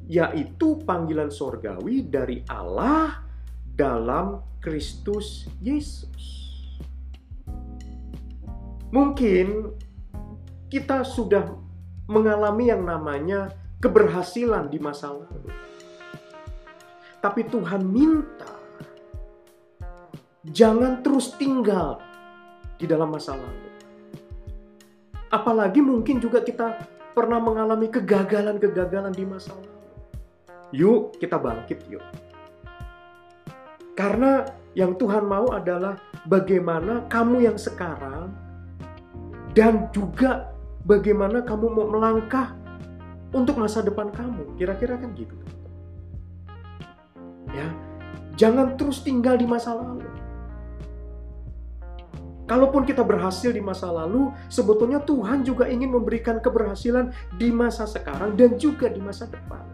yaitu 0.05 0.81
panggilan 0.85 1.33
sorgawi 1.33 2.05
dari 2.05 2.45
Allah 2.49 3.25
dalam 3.73 4.41
Kristus 4.61 5.49
Yesus. 5.65 6.38
Mungkin 8.88 9.76
kita 10.73 11.04
sudah 11.04 11.45
mengalami 12.09 12.73
yang 12.73 12.88
namanya 12.88 13.52
keberhasilan 13.85 14.73
di 14.73 14.80
masa 14.80 15.12
lalu. 15.12 15.52
Tapi 17.18 17.45
Tuhan 17.50 17.83
minta 17.85 18.49
jangan 20.49 21.04
terus 21.04 21.37
tinggal 21.37 22.00
di 22.80 22.88
dalam 22.88 23.12
masa 23.12 23.37
lalu. 23.37 23.68
Apalagi 25.28 25.85
mungkin 25.85 26.23
juga 26.23 26.40
kita 26.40 26.80
pernah 27.12 27.37
mengalami 27.37 27.92
kegagalan-kegagalan 27.92 29.12
di 29.12 29.25
masa 29.28 29.52
lalu. 29.52 29.76
Yuk, 30.73 31.16
kita 31.21 31.37
bangkit 31.37 31.85
yuk. 31.92 32.04
Karena 33.92 34.47
yang 34.73 34.95
Tuhan 34.95 35.26
mau 35.26 35.50
adalah 35.50 35.99
bagaimana 36.25 37.04
kamu 37.11 37.50
yang 37.50 37.59
sekarang 37.59 38.48
dan 39.59 39.91
juga 39.91 40.55
bagaimana 40.87 41.43
kamu 41.43 41.67
mau 41.67 41.91
melangkah 41.91 42.55
untuk 43.35 43.59
masa 43.59 43.83
depan 43.83 44.15
kamu. 44.15 44.55
Kira-kira 44.55 44.95
kan 44.95 45.11
gitu. 45.19 45.35
Ya, 47.50 47.67
jangan 48.38 48.79
terus 48.79 49.03
tinggal 49.03 49.35
di 49.35 49.50
masa 49.50 49.75
lalu. 49.75 50.07
Kalaupun 52.47 52.87
kita 52.87 53.03
berhasil 53.03 53.50
di 53.50 53.59
masa 53.59 53.91
lalu, 53.91 54.31
sebetulnya 54.47 55.03
Tuhan 55.03 55.43
juga 55.43 55.67
ingin 55.67 55.91
memberikan 55.91 56.38
keberhasilan 56.38 57.11
di 57.35 57.50
masa 57.50 57.83
sekarang 57.85 58.38
dan 58.38 58.55
juga 58.62 58.87
di 58.87 59.03
masa 59.03 59.27
depan. 59.27 59.67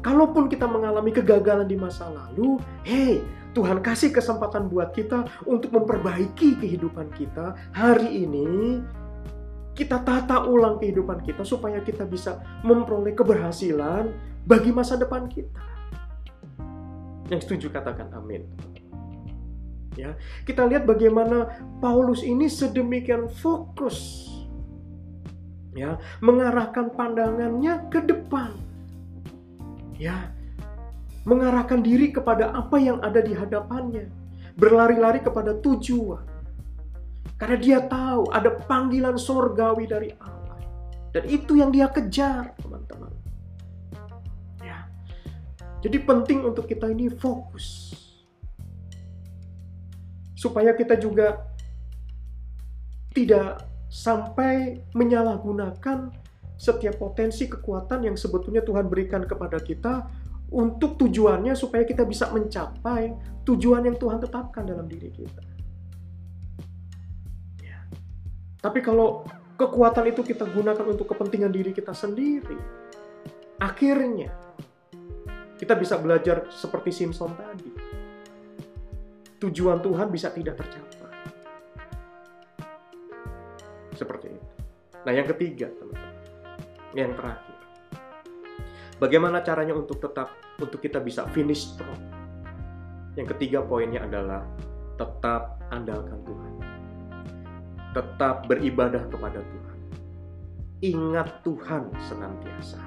Kalaupun 0.00 0.48
kita 0.48 0.64
mengalami 0.64 1.12
kegagalan 1.12 1.68
di 1.68 1.76
masa 1.76 2.08
lalu, 2.08 2.56
hey, 2.88 3.20
Tuhan 3.50 3.82
kasih 3.82 4.14
kesempatan 4.14 4.70
buat 4.70 4.94
kita 4.94 5.26
untuk 5.46 5.74
memperbaiki 5.74 6.58
kehidupan 6.62 7.10
kita 7.14 7.58
hari 7.74 8.26
ini. 8.26 8.78
Kita 9.74 10.02
tata 10.02 10.44
ulang 10.46 10.78
kehidupan 10.78 11.24
kita 11.24 11.42
supaya 11.42 11.80
kita 11.82 12.04
bisa 12.06 12.38
memperoleh 12.62 13.16
keberhasilan 13.16 14.12
bagi 14.44 14.70
masa 14.70 14.94
depan 14.94 15.26
kita. 15.26 15.62
Yang 17.30 17.46
setuju 17.46 17.74
katakan 17.74 18.10
amin. 18.14 18.44
Ya, 19.98 20.14
kita 20.46 20.66
lihat 20.70 20.86
bagaimana 20.86 21.50
Paulus 21.82 22.22
ini 22.22 22.46
sedemikian 22.46 23.26
fokus 23.26 24.30
ya, 25.74 25.98
mengarahkan 26.22 26.94
pandangannya 26.94 27.90
ke 27.90 28.00
depan. 28.04 28.54
Ya, 29.98 30.32
mengarahkan 31.24 31.84
diri 31.84 32.12
kepada 32.12 32.52
apa 32.56 32.80
yang 32.80 32.98
ada 33.04 33.20
di 33.20 33.36
hadapannya, 33.36 34.08
berlari-lari 34.56 35.20
kepada 35.20 35.56
tujuan. 35.60 36.24
Karena 37.36 37.56
dia 37.56 37.78
tahu 37.84 38.28
ada 38.32 38.52
panggilan 38.68 39.16
sorgawi 39.16 39.88
dari 39.88 40.12
Allah. 40.20 40.60
Dan 41.10 41.24
itu 41.26 41.56
yang 41.56 41.72
dia 41.72 41.88
kejar, 41.88 42.52
teman-teman. 42.60 43.12
Ya. 44.60 44.88
Jadi 45.80 45.98
penting 46.04 46.44
untuk 46.44 46.68
kita 46.68 46.92
ini 46.92 47.08
fokus 47.08 47.96
supaya 50.40 50.72
kita 50.72 50.96
juga 50.96 51.44
tidak 53.12 53.68
sampai 53.92 54.80
menyalahgunakan 54.96 56.14
setiap 56.56 56.96
potensi 56.96 57.44
kekuatan 57.44 58.08
yang 58.08 58.16
sebetulnya 58.16 58.64
Tuhan 58.64 58.88
berikan 58.88 59.24
kepada 59.28 59.60
kita 59.60 60.08
untuk 60.50 60.98
tujuannya 60.98 61.54
supaya 61.54 61.86
kita 61.86 62.02
bisa 62.02 62.30
mencapai 62.34 63.14
tujuan 63.46 63.86
yang 63.86 63.96
Tuhan 63.96 64.18
tetapkan 64.18 64.66
dalam 64.66 64.86
diri 64.90 65.10
kita. 65.14 65.42
Ya. 67.62 67.86
Tapi 68.58 68.82
kalau 68.82 69.26
kekuatan 69.54 70.10
itu 70.10 70.26
kita 70.26 70.44
gunakan 70.50 70.86
untuk 70.86 71.10
kepentingan 71.14 71.54
diri 71.54 71.70
kita 71.70 71.94
sendiri, 71.94 72.58
akhirnya 73.62 74.34
kita 75.56 75.78
bisa 75.78 75.94
belajar 76.00 76.50
seperti 76.50 76.90
Simpson 76.90 77.30
tadi 77.38 77.90
tujuan 79.40 79.80
Tuhan 79.80 80.12
bisa 80.12 80.28
tidak 80.30 80.60
tercapai. 80.60 81.08
Seperti 83.96 84.26
itu. 84.28 84.48
Nah, 85.00 85.12
yang 85.16 85.26
ketiga, 85.28 85.72
teman-teman. 85.72 86.14
Yang 86.92 87.12
terakhir. 87.16 87.49
Bagaimana 89.00 89.40
caranya 89.40 89.72
untuk 89.72 89.96
tetap 89.96 90.36
untuk 90.60 90.78
kita 90.84 91.00
bisa 91.00 91.24
finish 91.32 91.72
strong? 91.72 91.96
Yang 93.16 93.32
ketiga 93.36 93.64
poinnya 93.64 94.04
adalah 94.04 94.44
tetap 95.00 95.56
andalkan 95.72 96.20
Tuhan. 96.28 96.52
Tetap 97.96 98.44
beribadah 98.46 99.08
kepada 99.08 99.40
Tuhan. 99.40 99.78
Ingat 100.84 101.42
Tuhan 101.42 101.88
senantiasa. 102.12 102.80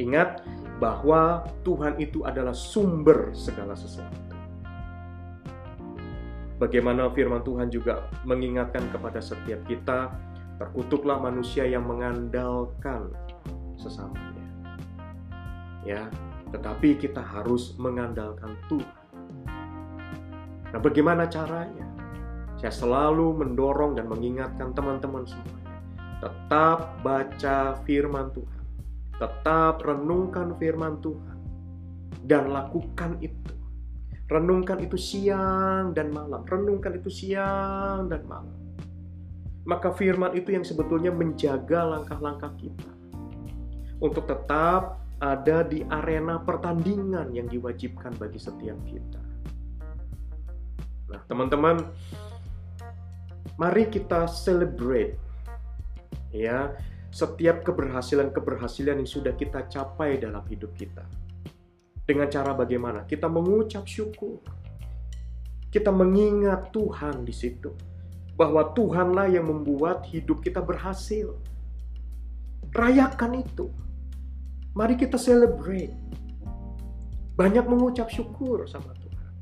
Ingat 0.00 0.40
bahwa 0.80 1.44
Tuhan 1.60 2.00
itu 2.00 2.24
adalah 2.24 2.56
sumber 2.56 3.36
segala 3.36 3.76
sesuatu 3.76 4.30
Bagaimana 6.60 7.08
firman 7.16 7.40
Tuhan 7.40 7.72
juga 7.72 8.04
mengingatkan 8.28 8.84
kepada 8.92 9.16
setiap 9.16 9.64
kita, 9.64 10.12
terkutuklah 10.60 11.16
manusia 11.16 11.64
yang 11.64 11.88
mengandalkan 11.88 13.08
sesamanya. 13.80 14.29
Ya, 15.84 16.12
tetapi 16.52 17.00
kita 17.00 17.20
harus 17.20 17.76
mengandalkan 17.80 18.56
Tuhan. 18.68 19.00
Nah, 20.70 20.80
bagaimana 20.80 21.26
caranya? 21.26 21.88
Saya 22.60 22.72
selalu 22.72 23.40
mendorong 23.40 23.96
dan 23.96 24.06
mengingatkan 24.06 24.76
teman-teman 24.76 25.24
semuanya. 25.24 25.80
Tetap 26.20 27.00
baca 27.00 27.80
firman 27.88 28.28
Tuhan. 28.36 28.62
Tetap 29.16 29.80
renungkan 29.80 30.54
firman 30.60 31.00
Tuhan. 31.00 31.38
Dan 32.20 32.52
lakukan 32.52 33.16
itu 33.24 33.60
Renungkan 34.30 34.78
itu 34.78 34.94
siang 34.94 35.90
dan 35.90 36.14
malam. 36.14 36.46
Renungkan 36.46 36.94
itu 36.94 37.10
siang 37.10 38.06
dan 38.06 38.22
malam. 38.30 38.54
Maka 39.66 39.90
firman 39.90 40.38
itu 40.38 40.54
yang 40.54 40.62
sebetulnya 40.62 41.10
menjaga 41.10 41.82
langkah-langkah 41.98 42.54
kita. 42.54 42.90
Untuk 43.98 44.30
tetap 44.30 45.02
ada 45.20 45.60
di 45.68 45.84
arena 45.84 46.40
pertandingan 46.40 47.36
yang 47.36 47.44
diwajibkan 47.44 48.16
bagi 48.16 48.40
setiap 48.40 48.80
kita. 48.88 49.20
Nah, 51.12 51.20
teman-teman, 51.28 51.84
mari 53.60 53.84
kita 53.92 54.24
celebrate 54.24 55.20
ya 56.32 56.72
setiap 57.10 57.66
keberhasilan-keberhasilan 57.66 59.02
yang 59.02 59.10
sudah 59.10 59.36
kita 59.36 59.68
capai 59.68 60.16
dalam 60.16 60.40
hidup 60.48 60.72
kita. 60.72 61.04
Dengan 62.06 62.30
cara 62.32 62.56
bagaimana? 62.56 63.04
Kita 63.04 63.28
mengucap 63.28 63.84
syukur. 63.84 64.40
Kita 65.70 65.92
mengingat 65.94 66.74
Tuhan 66.74 67.22
di 67.22 67.34
situ. 67.34 67.70
Bahwa 68.34 68.72
Tuhanlah 68.72 69.30
yang 69.30 69.46
membuat 69.46 70.06
hidup 70.08 70.42
kita 70.42 70.58
berhasil. 70.64 71.36
Rayakan 72.72 73.42
itu. 73.42 73.70
Mari 74.80 74.96
kita 74.96 75.20
celebrate. 75.20 75.92
Banyak 77.36 77.68
mengucap 77.68 78.08
syukur 78.08 78.64
sama 78.64 78.96
Tuhan. 78.96 79.32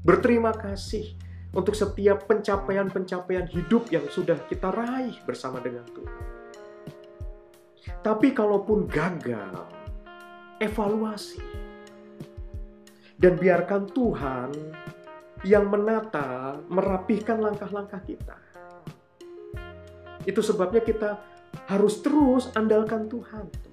Berterima 0.00 0.48
kasih 0.56 1.12
untuk 1.52 1.76
setiap 1.76 2.24
pencapaian-pencapaian 2.24 3.52
hidup 3.52 3.92
yang 3.92 4.08
sudah 4.08 4.40
kita 4.48 4.72
raih 4.72 5.12
bersama 5.28 5.60
dengan 5.60 5.84
Tuhan. 5.92 6.24
Tapi 8.00 8.32
kalaupun 8.32 8.88
gagal, 8.88 9.68
evaluasi 10.56 11.44
dan 13.20 13.36
biarkan 13.36 13.92
Tuhan 13.92 14.56
yang 15.44 15.68
menata, 15.68 16.64
merapihkan 16.72 17.36
langkah-langkah 17.36 18.00
kita. 18.08 18.40
Itu 20.24 20.40
sebabnya 20.40 20.80
kita 20.80 21.20
harus 21.68 22.00
terus 22.00 22.48
andalkan 22.56 23.04
Tuhan, 23.12 23.67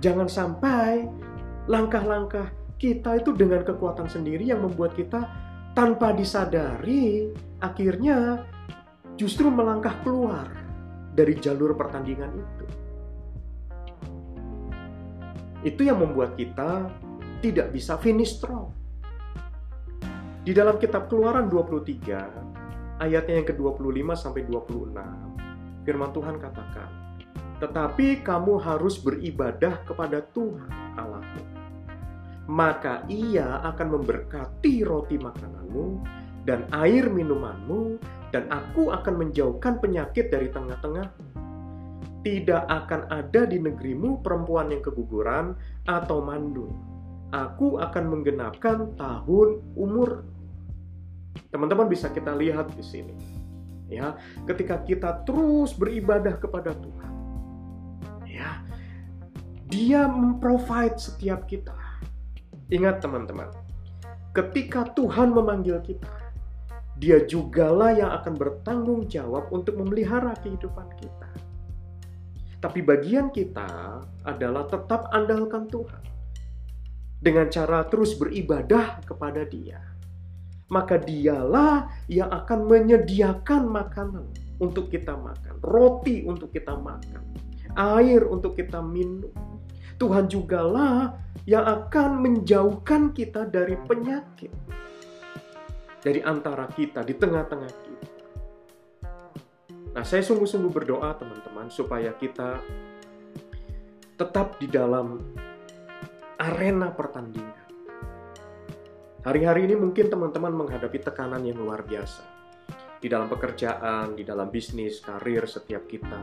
jangan 0.00 0.26
sampai 0.26 1.04
langkah-langkah 1.68 2.48
kita 2.80 3.20
itu 3.20 3.36
dengan 3.36 3.60
kekuatan 3.60 4.08
sendiri 4.08 4.48
yang 4.48 4.64
membuat 4.64 4.96
kita 4.96 5.28
tanpa 5.76 6.16
disadari 6.16 7.28
akhirnya 7.60 8.48
justru 9.20 9.52
melangkah 9.52 9.92
keluar 10.00 10.48
dari 11.12 11.36
jalur 11.36 11.76
pertandingan 11.76 12.32
itu. 12.32 12.66
Itu 15.60 15.84
yang 15.84 16.00
membuat 16.00 16.40
kita 16.40 16.88
tidak 17.44 17.68
bisa 17.76 18.00
finish 18.00 18.40
strong. 18.40 18.72
Di 20.40 20.56
dalam 20.56 20.80
kitab 20.80 21.12
Keluaran 21.12 21.52
23 21.52 23.04
ayatnya 23.04 23.34
yang 23.44 23.46
ke-25 23.52 24.08
sampai 24.16 24.48
26 24.48 25.84
firman 25.84 26.10
Tuhan 26.16 26.40
katakan, 26.40 26.99
"Tetapi 27.60 28.24
kamu 28.24 28.56
harus 28.60 28.96
beribadah 28.98 29.84
kepada 29.84 30.24
Tuhan 30.32 30.96
Allahmu. 30.96 31.44
Maka 32.50 33.06
Ia 33.06 33.62
akan 33.62 34.00
memberkati 34.00 34.82
roti 34.82 35.20
makananmu 35.20 36.02
dan 36.48 36.66
air 36.74 37.06
minumanmu 37.06 38.00
dan 38.34 38.50
aku 38.50 38.90
akan 38.90 39.14
menjauhkan 39.22 39.78
penyakit 39.78 40.32
dari 40.32 40.50
tengah-tengahmu." 40.50 41.30
tidak 42.20 42.68
akan 42.68 43.08
ada 43.08 43.48
di 43.48 43.56
negerimu 43.56 44.20
perempuan 44.20 44.68
yang 44.72 44.84
keguguran 44.84 45.56
atau 45.88 46.20
mandul. 46.20 46.70
aku 47.30 47.78
akan 47.78 48.10
menggenapkan 48.10 48.90
tahun 48.98 49.62
umur. 49.78 50.26
Teman-teman 51.54 51.86
bisa 51.86 52.10
kita 52.10 52.34
lihat 52.34 52.74
di 52.74 52.82
sini. 52.82 53.14
Ya, 53.86 54.18
ketika 54.50 54.82
kita 54.82 55.22
terus 55.22 55.70
beribadah 55.78 56.34
kepada 56.42 56.74
Tuhan. 56.74 57.12
Dia 59.70 60.10
memprovide 60.10 60.98
setiap 60.98 61.46
kita. 61.46 61.78
Ingat 62.74 63.06
teman-teman, 63.06 63.54
ketika 64.34 64.90
Tuhan 64.98 65.30
memanggil 65.30 65.78
kita, 65.78 66.10
dia 66.98 67.22
jugalah 67.22 67.94
yang 67.94 68.10
akan 68.18 68.34
bertanggung 68.34 69.06
jawab 69.06 69.46
untuk 69.54 69.78
memelihara 69.78 70.34
kehidupan 70.42 70.90
kita. 70.98 71.30
Tapi 72.60 72.82
bagian 72.82 73.30
kita 73.32 74.02
adalah 74.26 74.66
tetap 74.66 75.08
andalkan 75.14 75.70
Tuhan. 75.70 76.02
Dengan 77.22 77.46
cara 77.48 77.86
terus 77.86 78.18
beribadah 78.18 79.00
kepada 79.06 79.46
dia. 79.46 79.80
Maka 80.66 80.98
dialah 80.98 81.88
yang 82.10 82.28
akan 82.28 82.66
menyediakan 82.66 83.70
makanan 83.70 84.26
untuk 84.58 84.90
kita 84.92 85.14
makan. 85.14 85.62
Roti 85.62 86.26
untuk 86.26 86.52
kita 86.52 86.74
makan. 86.74 87.22
Air 87.78 88.28
untuk 88.28 88.58
kita 88.58 88.82
minum. 88.84 89.49
Tuhan 90.00 90.32
jugalah 90.32 91.12
yang 91.44 91.68
akan 91.68 92.24
menjauhkan 92.24 93.12
kita 93.12 93.44
dari 93.44 93.76
penyakit. 93.76 94.48
Dari 96.00 96.24
antara 96.24 96.64
kita, 96.72 97.04
di 97.04 97.12
tengah-tengah 97.12 97.68
kita. 97.68 98.08
Nah, 99.92 100.00
saya 100.00 100.24
sungguh-sungguh 100.24 100.72
berdoa 100.72 101.12
teman-teman 101.20 101.68
supaya 101.68 102.16
kita 102.16 102.64
tetap 104.16 104.56
di 104.56 104.72
dalam 104.72 105.20
arena 106.40 106.88
pertandingan. 106.88 107.68
Hari-hari 109.20 109.68
ini 109.68 109.76
mungkin 109.76 110.08
teman-teman 110.08 110.64
menghadapi 110.64 110.96
tekanan 111.04 111.44
yang 111.44 111.60
luar 111.60 111.84
biasa. 111.84 112.24
Di 112.96 113.12
dalam 113.12 113.28
pekerjaan, 113.28 114.16
di 114.16 114.24
dalam 114.24 114.48
bisnis, 114.48 115.04
karir 115.04 115.44
setiap 115.44 115.84
kita. 115.84 116.20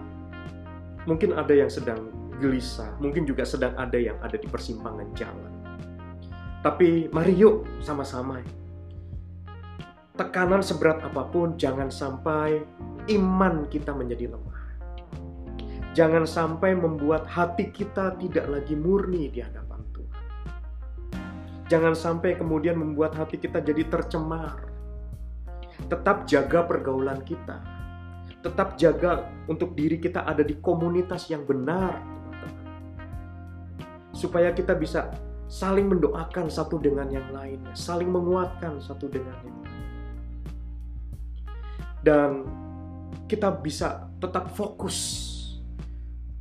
Mungkin 1.05 1.37
ada 1.37 1.53
yang 1.53 1.69
sedang 1.69 2.26
gelisah, 2.37 2.93
mungkin 3.01 3.25
juga 3.25 3.43
sedang 3.43 3.73
ada 3.77 3.97
yang 3.97 4.17
ada 4.21 4.37
di 4.37 4.45
persimpangan 4.45 5.09
jalan. 5.17 5.53
Tapi 6.61 7.09
mari 7.13 7.37
yuk 7.37 7.65
sama-sama. 7.85 8.41
Tekanan 10.17 10.65
seberat 10.65 11.05
apa 11.05 11.29
pun 11.29 11.53
jangan 11.61 11.93
sampai 11.93 12.65
iman 13.13 13.69
kita 13.69 13.93
menjadi 13.93 14.33
lemah. 14.33 14.61
Jangan 15.93 16.25
sampai 16.25 16.73
membuat 16.73 17.29
hati 17.29 17.69
kita 17.69 18.17
tidak 18.17 18.49
lagi 18.49 18.73
murni 18.73 19.29
di 19.29 19.41
hadapan 19.41 19.81
Tuhan. 19.93 20.25
Jangan 21.69 21.93
sampai 21.93 22.37
kemudian 22.37 22.77
membuat 22.77 23.13
hati 23.13 23.37
kita 23.37 23.61
jadi 23.61 23.85
tercemar. 23.85 24.61
Tetap 25.89 26.25
jaga 26.25 26.65
pergaulan 26.65 27.21
kita. 27.21 27.61
Tetap 28.41 28.77
jaga 28.77 29.29
untuk 29.45 29.77
diri 29.77 30.01
kita 30.01 30.25
ada 30.25 30.41
di 30.41 30.57
komunitas 30.57 31.29
yang 31.29 31.45
benar, 31.45 32.16
supaya 34.17 34.49
kita 34.49 34.73
bisa 34.73 35.13
saling 35.45 35.85
mendoakan 35.85 36.49
satu 36.49 36.81
dengan 36.81 37.05
yang 37.13 37.29
lainnya, 37.29 37.77
saling 37.77 38.09
menguatkan 38.09 38.81
satu 38.81 39.05
dengan 39.05 39.37
yang 39.45 39.57
lain. 39.61 39.85
Dan 42.01 42.29
kita 43.29 43.53
bisa 43.61 44.09
tetap 44.17 44.49
fokus 44.57 44.97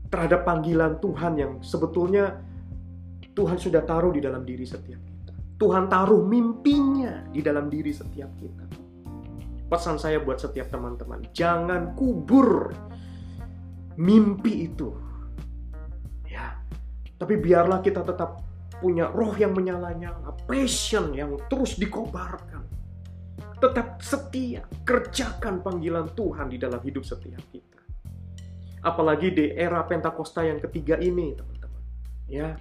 terhadap 0.09 0.49
panggilan 0.49 0.97
Tuhan 1.05 1.33
yang 1.37 1.53
sebetulnya 1.61 2.41
Tuhan 3.37 3.61
sudah 3.61 3.85
taruh 3.85 4.17
di 4.17 4.25
dalam 4.25 4.49
diri 4.49 4.65
setiap 4.65 4.97
kita. 4.97 5.35
Tuhan 5.61 5.93
taruh 5.93 6.25
mimpinya 6.25 7.29
di 7.29 7.45
dalam 7.45 7.69
diri 7.69 7.93
setiap 7.93 8.33
kita. 8.41 8.65
Pesan 9.67 9.99
saya 9.99 10.23
buat 10.23 10.39
setiap 10.39 10.71
teman-teman, 10.71 11.27
jangan 11.35 11.93
kubur 11.99 12.71
mimpi 13.99 14.71
itu 14.71 15.06
tapi 17.17 17.41
biarlah 17.41 17.81
kita 17.81 18.05
tetap 18.05 18.45
punya 18.77 19.09
roh 19.09 19.33
yang 19.41 19.57
menyala-nyala, 19.57 20.37
passion 20.45 21.17
yang 21.17 21.41
terus 21.49 21.81
dikobarkan. 21.81 22.65
Tetap 23.57 24.05
setia, 24.05 24.69
kerjakan 24.85 25.65
panggilan 25.65 26.13
Tuhan 26.13 26.53
di 26.53 26.61
dalam 26.61 26.77
hidup 26.85 27.09
setiap 27.09 27.41
kita. 27.49 27.81
Apalagi 28.85 29.33
di 29.33 29.45
era 29.57 29.81
Pentakosta 29.89 30.45
yang 30.45 30.61
ketiga 30.61 31.01
ini, 31.01 31.33
teman-teman. 31.33 31.83
Ya, 32.29 32.61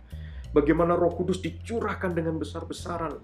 bagaimana 0.55 0.95
Roh 0.95 1.11
Kudus 1.11 1.43
dicurahkan 1.43 2.15
dengan 2.15 2.39
besar-besaran. 2.39 3.19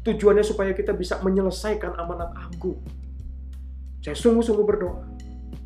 Tujuannya 0.00 0.44
supaya 0.44 0.72
kita 0.72 0.96
bisa 0.96 1.20
menyelesaikan 1.20 1.92
amanat 2.00 2.32
agung. 2.40 2.80
Saya 4.00 4.16
sungguh-sungguh 4.16 4.64
berdoa. 4.64 5.04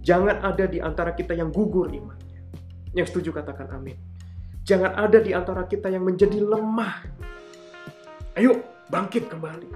Jangan 0.02 0.42
ada 0.42 0.66
di 0.66 0.82
antara 0.82 1.14
kita 1.14 1.38
yang 1.38 1.54
gugur 1.54 1.90
imannya. 1.90 2.50
Yang 2.94 3.14
setuju 3.14 3.30
katakan 3.34 3.70
amin. 3.74 4.07
Jangan 4.68 4.92
ada 5.00 5.16
di 5.16 5.32
antara 5.32 5.64
kita 5.64 5.88
yang 5.88 6.04
menjadi 6.04 6.44
lemah. 6.44 7.08
Ayo 8.36 8.60
bangkit 8.92 9.32
kembali. 9.32 9.72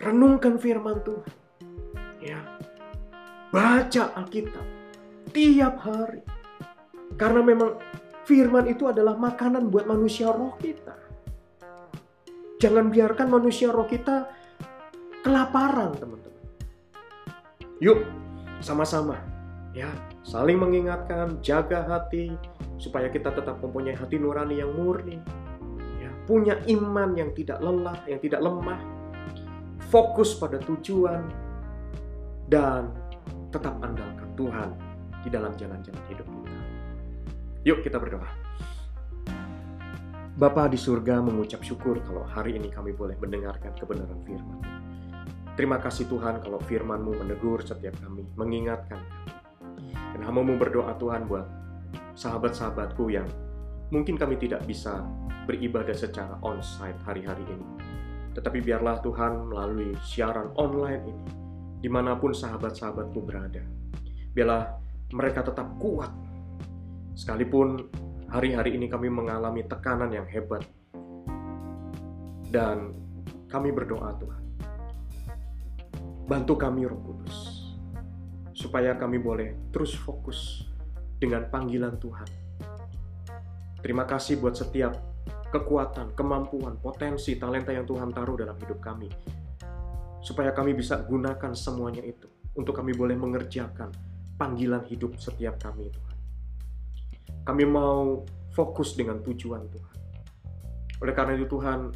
Renungkan 0.00 0.56
firman 0.56 1.04
Tuhan. 1.04 1.36
Ya. 2.24 2.40
Baca 3.52 4.16
Alkitab 4.16 4.64
tiap 5.36 5.76
hari. 5.84 6.24
Karena 7.20 7.44
memang 7.44 7.76
firman 8.24 8.64
itu 8.64 8.88
adalah 8.88 9.12
makanan 9.20 9.68
buat 9.68 9.84
manusia 9.84 10.32
roh 10.32 10.56
kita. 10.56 10.96
Jangan 12.64 12.88
biarkan 12.88 13.28
manusia 13.28 13.68
roh 13.70 13.86
kita 13.86 14.24
kelaparan, 15.20 15.94
teman-teman. 16.00 16.44
Yuk, 17.78 18.02
sama-sama 18.58 19.20
ya, 19.70 19.86
saling 20.28 20.60
mengingatkan, 20.60 21.40
jaga 21.40 21.88
hati, 21.88 22.36
supaya 22.76 23.08
kita 23.08 23.32
tetap 23.32 23.64
mempunyai 23.64 23.96
hati 23.96 24.20
nurani 24.20 24.60
yang 24.60 24.76
murni, 24.76 25.16
ya, 26.04 26.12
punya 26.28 26.60
iman 26.68 27.16
yang 27.16 27.32
tidak 27.32 27.56
lelah, 27.64 27.96
yang 28.04 28.20
tidak 28.20 28.44
lemah, 28.44 28.76
fokus 29.88 30.36
pada 30.36 30.60
tujuan, 30.60 31.24
dan 32.52 32.92
tetap 33.48 33.80
andalkan 33.80 34.28
Tuhan 34.36 34.76
di 35.24 35.32
dalam 35.32 35.56
jalan-jalan 35.56 36.04
hidup 36.12 36.28
kita. 36.28 36.60
Yuk 37.64 37.80
kita 37.80 37.96
berdoa. 37.96 38.28
Bapa 40.38 40.70
di 40.70 40.78
surga 40.78 41.18
mengucap 41.18 41.64
syukur 41.66 41.98
kalau 42.04 42.22
hari 42.22 42.54
ini 42.60 42.70
kami 42.70 42.94
boleh 42.94 43.18
mendengarkan 43.18 43.74
kebenaran 43.74 44.22
firman. 44.22 44.60
Terima 45.58 45.82
kasih 45.82 46.06
Tuhan 46.06 46.38
kalau 46.38 46.62
firman-Mu 46.62 47.18
menegur 47.18 47.64
setiap 47.66 47.98
kami, 47.98 48.22
mengingatkan 48.38 49.02
kami. 49.02 49.37
Dan 50.18 50.26
hamamu 50.26 50.58
berdoa 50.58 50.98
Tuhan 50.98 51.30
buat 51.30 51.46
sahabat-sahabatku 52.18 53.06
yang 53.06 53.30
mungkin 53.94 54.18
kami 54.18 54.34
tidak 54.34 54.66
bisa 54.66 55.06
beribadah 55.46 55.94
secara 55.94 56.42
on-site 56.42 56.98
hari-hari 57.06 57.46
ini. 57.46 57.66
Tetapi 58.34 58.58
biarlah 58.58 58.98
Tuhan 58.98 59.46
melalui 59.46 59.94
siaran 60.02 60.50
online 60.58 61.02
ini, 61.06 61.24
di 61.78 61.86
mana 61.86 62.18
pun 62.18 62.34
sahabat-sahabatku 62.34 63.18
berada. 63.22 63.62
Biarlah 64.34 64.74
mereka 65.14 65.46
tetap 65.46 65.78
kuat. 65.78 66.10
Sekalipun 67.14 67.86
hari-hari 68.26 68.74
ini 68.74 68.90
kami 68.90 69.06
mengalami 69.06 69.62
tekanan 69.64 70.10
yang 70.10 70.26
hebat. 70.26 70.66
Dan 72.50 72.92
kami 73.46 73.70
berdoa 73.70 74.12
Tuhan. 74.18 74.42
Bantu 76.28 76.54
kami 76.60 76.84
Roh 76.84 77.00
Kudus. 77.00 77.57
Supaya 78.58 78.98
kami 78.98 79.22
boleh 79.22 79.70
terus 79.70 79.94
fokus 79.94 80.66
dengan 81.14 81.46
panggilan 81.46 81.94
Tuhan. 82.02 82.26
Terima 83.78 84.02
kasih 84.02 84.42
buat 84.42 84.58
setiap 84.58 84.98
kekuatan, 85.54 86.18
kemampuan, 86.18 86.82
potensi, 86.82 87.38
talenta 87.38 87.70
yang 87.70 87.86
Tuhan 87.86 88.10
taruh 88.10 88.34
dalam 88.34 88.58
hidup 88.58 88.82
kami. 88.82 89.06
Supaya 90.18 90.50
kami 90.50 90.74
bisa 90.74 90.98
gunakan 91.06 91.54
semuanya 91.54 92.02
itu 92.02 92.26
untuk 92.58 92.74
kami 92.74 92.90
boleh 92.98 93.14
mengerjakan 93.14 93.94
panggilan 94.34 94.82
hidup 94.90 95.14
setiap 95.22 95.62
kami 95.62 95.86
Tuhan. 95.94 96.16
Kami 97.46 97.64
mau 97.64 98.26
fokus 98.50 98.98
dengan 98.98 99.22
tujuan 99.22 99.62
Tuhan. 99.70 99.96
Oleh 100.98 101.14
karena 101.14 101.38
itu 101.38 101.46
Tuhan, 101.46 101.94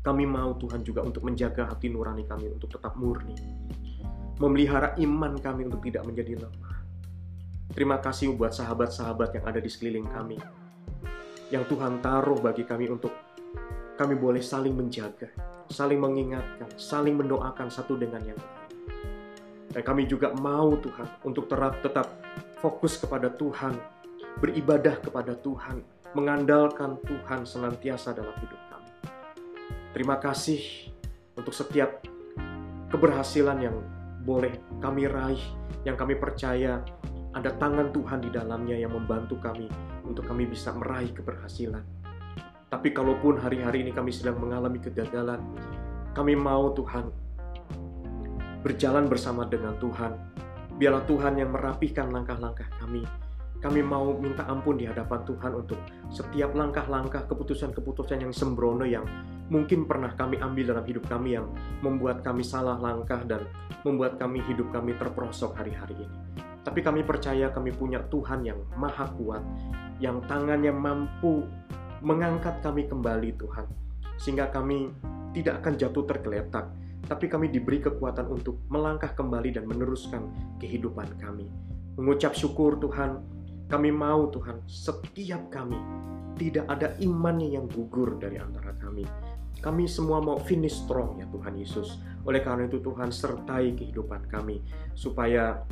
kami 0.00 0.24
mau 0.24 0.56
Tuhan 0.56 0.80
juga 0.80 1.04
untuk 1.04 1.28
menjaga 1.28 1.68
hati 1.68 1.92
nurani 1.92 2.24
kami 2.24 2.48
untuk 2.56 2.72
tetap 2.72 2.96
murni. 2.96 3.36
Memelihara 4.38 4.94
iman 5.02 5.34
kami 5.38 5.66
untuk 5.66 5.82
tidak 5.82 6.06
menjadi 6.06 6.38
lemah 6.38 6.78
Terima 7.78 8.00
kasih 8.00 8.32
buat 8.32 8.50
sahabat-sahabat 8.50 9.38
yang 9.38 9.44
ada 9.44 9.60
di 9.60 9.70
sekeliling 9.70 10.08
kami. 10.08 10.40
Yang 11.52 11.70
Tuhan 11.70 12.00
taruh 12.00 12.40
bagi 12.40 12.64
kami 12.64 12.88
untuk 12.88 13.12
kami 13.94 14.16
boleh 14.16 14.40
saling 14.40 14.72
menjaga, 14.72 15.28
saling 15.68 16.00
mengingatkan, 16.00 16.66
saling 16.80 17.14
mendoakan 17.14 17.68
satu 17.68 17.94
dengan 17.94 18.24
yang 18.24 18.34
lain. 18.34 18.66
Dan 19.68 19.82
kami 19.84 20.08
juga 20.08 20.32
mau 20.32 20.74
Tuhan 20.80 21.22
untuk 21.28 21.46
tetap, 21.46 21.78
tetap 21.84 22.06
fokus 22.58 22.96
kepada 22.96 23.30
Tuhan, 23.30 23.76
beribadah 24.40 24.98
kepada 24.98 25.36
Tuhan, 25.36 25.84
mengandalkan 26.16 26.96
Tuhan 27.04 27.44
senantiasa 27.44 28.16
dalam 28.16 28.32
hidup 28.42 28.60
kami. 28.72 28.90
Terima 29.92 30.16
kasih 30.16 30.90
untuk 31.36 31.52
setiap 31.52 32.00
keberhasilan 32.88 33.58
yang 33.60 33.76
boleh 34.28 34.52
kami 34.84 35.08
raih, 35.08 35.40
yang 35.88 35.96
kami 35.96 36.20
percaya 36.20 36.84
ada 37.32 37.48
tangan 37.56 37.88
Tuhan 37.96 38.20
di 38.20 38.28
dalamnya 38.28 38.76
yang 38.76 38.92
membantu 38.92 39.40
kami 39.40 39.72
untuk 40.04 40.28
kami 40.28 40.44
bisa 40.44 40.76
meraih 40.76 41.08
keberhasilan. 41.16 41.80
Tapi 42.68 42.92
kalaupun 42.92 43.40
hari-hari 43.40 43.88
ini 43.88 43.96
kami 43.96 44.12
sedang 44.12 44.36
mengalami 44.36 44.76
kegagalan, 44.76 45.40
kami 46.12 46.36
mau 46.36 46.76
Tuhan 46.76 47.08
berjalan 48.60 49.08
bersama 49.08 49.48
dengan 49.48 49.80
Tuhan. 49.80 50.12
Biarlah 50.76 51.08
Tuhan 51.08 51.40
yang 51.40 51.56
merapikan 51.56 52.12
langkah-langkah 52.12 52.68
kami. 52.76 53.08
Kami 53.58 53.80
mau 53.82 54.14
minta 54.14 54.46
ampun 54.46 54.78
di 54.78 54.86
hadapan 54.86 55.24
Tuhan 55.26 55.52
untuk 55.56 55.80
setiap 56.12 56.54
langkah-langkah 56.54 57.26
keputusan-keputusan 57.26 58.22
yang 58.22 58.30
sembrono 58.30 58.86
yang 58.86 59.02
mungkin 59.48 59.88
pernah 59.88 60.12
kami 60.12 60.36
ambil 60.40 60.76
dalam 60.76 60.84
hidup 60.84 61.04
kami 61.08 61.36
yang 61.36 61.48
membuat 61.80 62.20
kami 62.20 62.44
salah 62.44 62.76
langkah 62.76 63.24
dan 63.24 63.48
membuat 63.84 64.20
kami 64.20 64.44
hidup 64.44 64.68
kami 64.72 64.96
terperosok 64.96 65.56
hari-hari 65.56 65.96
ini. 65.96 66.16
Tapi 66.64 66.84
kami 66.84 67.00
percaya 67.00 67.48
kami 67.48 67.72
punya 67.72 68.04
Tuhan 68.12 68.44
yang 68.44 68.60
maha 68.76 69.08
kuat, 69.16 69.40
yang 70.04 70.20
tangannya 70.28 70.68
mampu 70.68 71.48
mengangkat 72.04 72.60
kami 72.60 72.84
kembali 72.84 73.40
Tuhan. 73.40 73.66
Sehingga 74.20 74.52
kami 74.52 74.92
tidak 75.32 75.64
akan 75.64 75.74
jatuh 75.80 76.04
tergeletak, 76.04 76.68
tapi 77.08 77.24
kami 77.24 77.48
diberi 77.48 77.80
kekuatan 77.80 78.28
untuk 78.28 78.60
melangkah 78.68 79.16
kembali 79.16 79.56
dan 79.56 79.64
meneruskan 79.64 80.28
kehidupan 80.60 81.16
kami. 81.16 81.48
Mengucap 81.96 82.36
syukur 82.36 82.76
Tuhan, 82.76 83.24
kami 83.72 83.88
mau 83.88 84.28
Tuhan, 84.28 84.60
setiap 84.68 85.48
kami 85.48 85.78
tidak 86.38 86.70
ada 86.70 86.94
imannya 87.02 87.58
yang 87.58 87.66
gugur 87.66 88.16
dari 88.20 88.38
antara 88.38 88.70
kami. 88.78 89.02
Kami 89.58 89.90
semua 89.90 90.22
mau 90.22 90.38
finish 90.38 90.86
strong 90.86 91.18
ya 91.18 91.26
Tuhan 91.28 91.58
Yesus. 91.58 91.98
Oleh 92.22 92.42
karena 92.44 92.70
itu 92.70 92.78
Tuhan 92.78 93.10
sertai 93.10 93.74
kehidupan 93.74 94.30
kami 94.30 94.62
supaya 94.94 95.66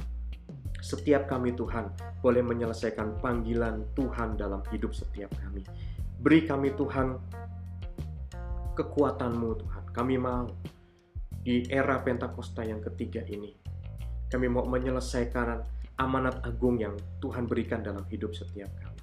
setiap 0.82 1.30
kami 1.30 1.54
Tuhan 1.54 1.90
boleh 2.20 2.42
menyelesaikan 2.42 3.22
panggilan 3.22 3.86
Tuhan 3.94 4.38
dalam 4.38 4.62
hidup 4.74 4.92
setiap 4.92 5.30
kami. 5.38 5.62
Beri 6.18 6.46
kami 6.46 6.74
Tuhan 6.74 7.16
kekuatan-Mu 8.76 9.50
Tuhan. 9.62 9.84
Kami 9.94 10.14
mau 10.20 10.44
di 11.46 11.64
era 11.70 12.02
Pentakosta 12.02 12.66
yang 12.66 12.82
ketiga 12.82 13.22
ini. 13.24 13.54
Kami 14.26 14.46
mau 14.50 14.66
menyelesaikan 14.66 15.62
amanat 16.02 16.44
agung 16.44 16.76
yang 16.76 16.98
Tuhan 17.22 17.48
berikan 17.48 17.80
dalam 17.80 18.04
hidup 18.10 18.36
setiap 18.36 18.68
kami. 18.82 18.95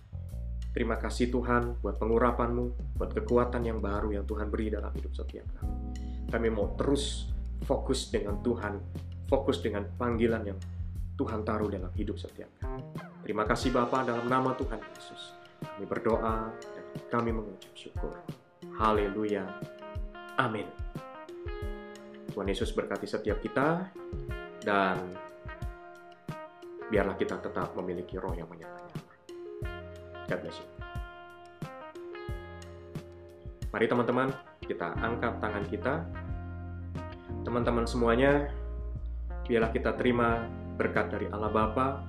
Terima 0.74 0.98
kasih 0.98 1.30
Tuhan 1.30 1.78
buat 1.86 2.02
pengurapan-Mu, 2.02 2.98
buat 2.98 3.14
kekuatan 3.14 3.62
yang 3.62 3.78
baru 3.78 4.10
yang 4.18 4.26
Tuhan 4.26 4.50
beri 4.50 4.74
dalam 4.74 4.90
hidup 4.98 5.14
setiap 5.14 5.46
kami. 5.62 5.78
Kami 6.34 6.48
mau 6.50 6.74
terus 6.74 7.30
fokus 7.70 8.10
dengan 8.10 8.42
Tuhan, 8.42 8.82
fokus 9.30 9.62
dengan 9.62 9.86
panggilan 9.86 10.42
yang 10.50 10.58
Tuhan 11.14 11.46
taruh 11.46 11.70
dalam 11.70 11.94
hidup 11.94 12.18
setiap 12.18 12.50
kami. 12.58 12.82
Terima 13.22 13.46
kasih 13.46 13.70
Bapa 13.70 14.02
dalam 14.02 14.26
nama 14.26 14.58
Tuhan 14.58 14.82
Yesus. 14.82 15.38
Kami 15.62 15.86
berdoa 15.86 16.50
kami 17.14 17.30
mengucap 17.30 17.74
syukur. 17.78 18.18
Haleluya. 18.82 19.46
Amin. 20.42 20.66
Tuhan 22.34 22.50
Yesus 22.50 22.74
berkati 22.74 23.06
setiap 23.06 23.38
kita 23.46 23.94
dan 24.66 24.98
biarlah 26.90 27.14
kita 27.14 27.38
tetap 27.38 27.78
memiliki 27.78 28.18
roh 28.18 28.34
yang 28.34 28.50
menyertai. 28.50 28.83
God 30.28 30.40
bless 30.40 30.58
you. 30.60 30.68
Mari 33.74 33.86
teman-teman, 33.90 34.30
kita 34.62 34.94
angkat 35.02 35.34
tangan 35.42 35.66
kita. 35.66 35.94
Teman-teman 37.42 37.90
semuanya, 37.90 38.54
biarlah 39.50 39.74
kita 39.74 39.98
terima 39.98 40.46
berkat 40.78 41.10
dari 41.10 41.26
Allah 41.34 41.50
Bapa 41.50 42.06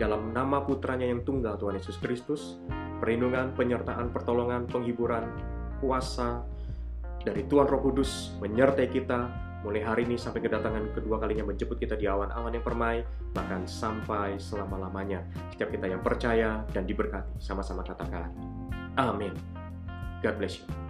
dalam 0.00 0.32
nama 0.32 0.64
putranya 0.64 1.04
yang 1.04 1.20
tunggal 1.20 1.60
Tuhan 1.60 1.76
Yesus 1.76 2.00
Kristus 2.00 2.56
perlindungan, 3.00 3.52
penyertaan, 3.56 4.12
pertolongan, 4.12 4.64
penghiburan, 4.68 5.28
kuasa 5.80 6.44
dari 7.20 7.44
Tuhan 7.44 7.68
Roh 7.68 7.80
Kudus 7.84 8.32
menyertai 8.40 8.88
kita 8.88 9.49
mulai 9.60 9.84
hari 9.84 10.08
ini 10.08 10.16
sampai 10.16 10.40
kedatangan 10.40 10.96
kedua 10.96 11.20
kalinya 11.20 11.44
menjemput 11.44 11.76
kita 11.76 11.96
di 11.96 12.08
awan-awan 12.08 12.52
yang 12.56 12.64
permai, 12.64 13.04
bahkan 13.36 13.68
sampai 13.68 14.40
selama-lamanya. 14.40 15.24
Setiap 15.52 15.70
kita 15.72 15.86
yang 15.88 16.00
percaya 16.00 16.64
dan 16.72 16.88
diberkati, 16.88 17.36
sama-sama 17.38 17.84
katakan, 17.84 18.32
Amin. 18.96 19.36
God 20.20 20.36
bless 20.36 20.60
you. 20.60 20.89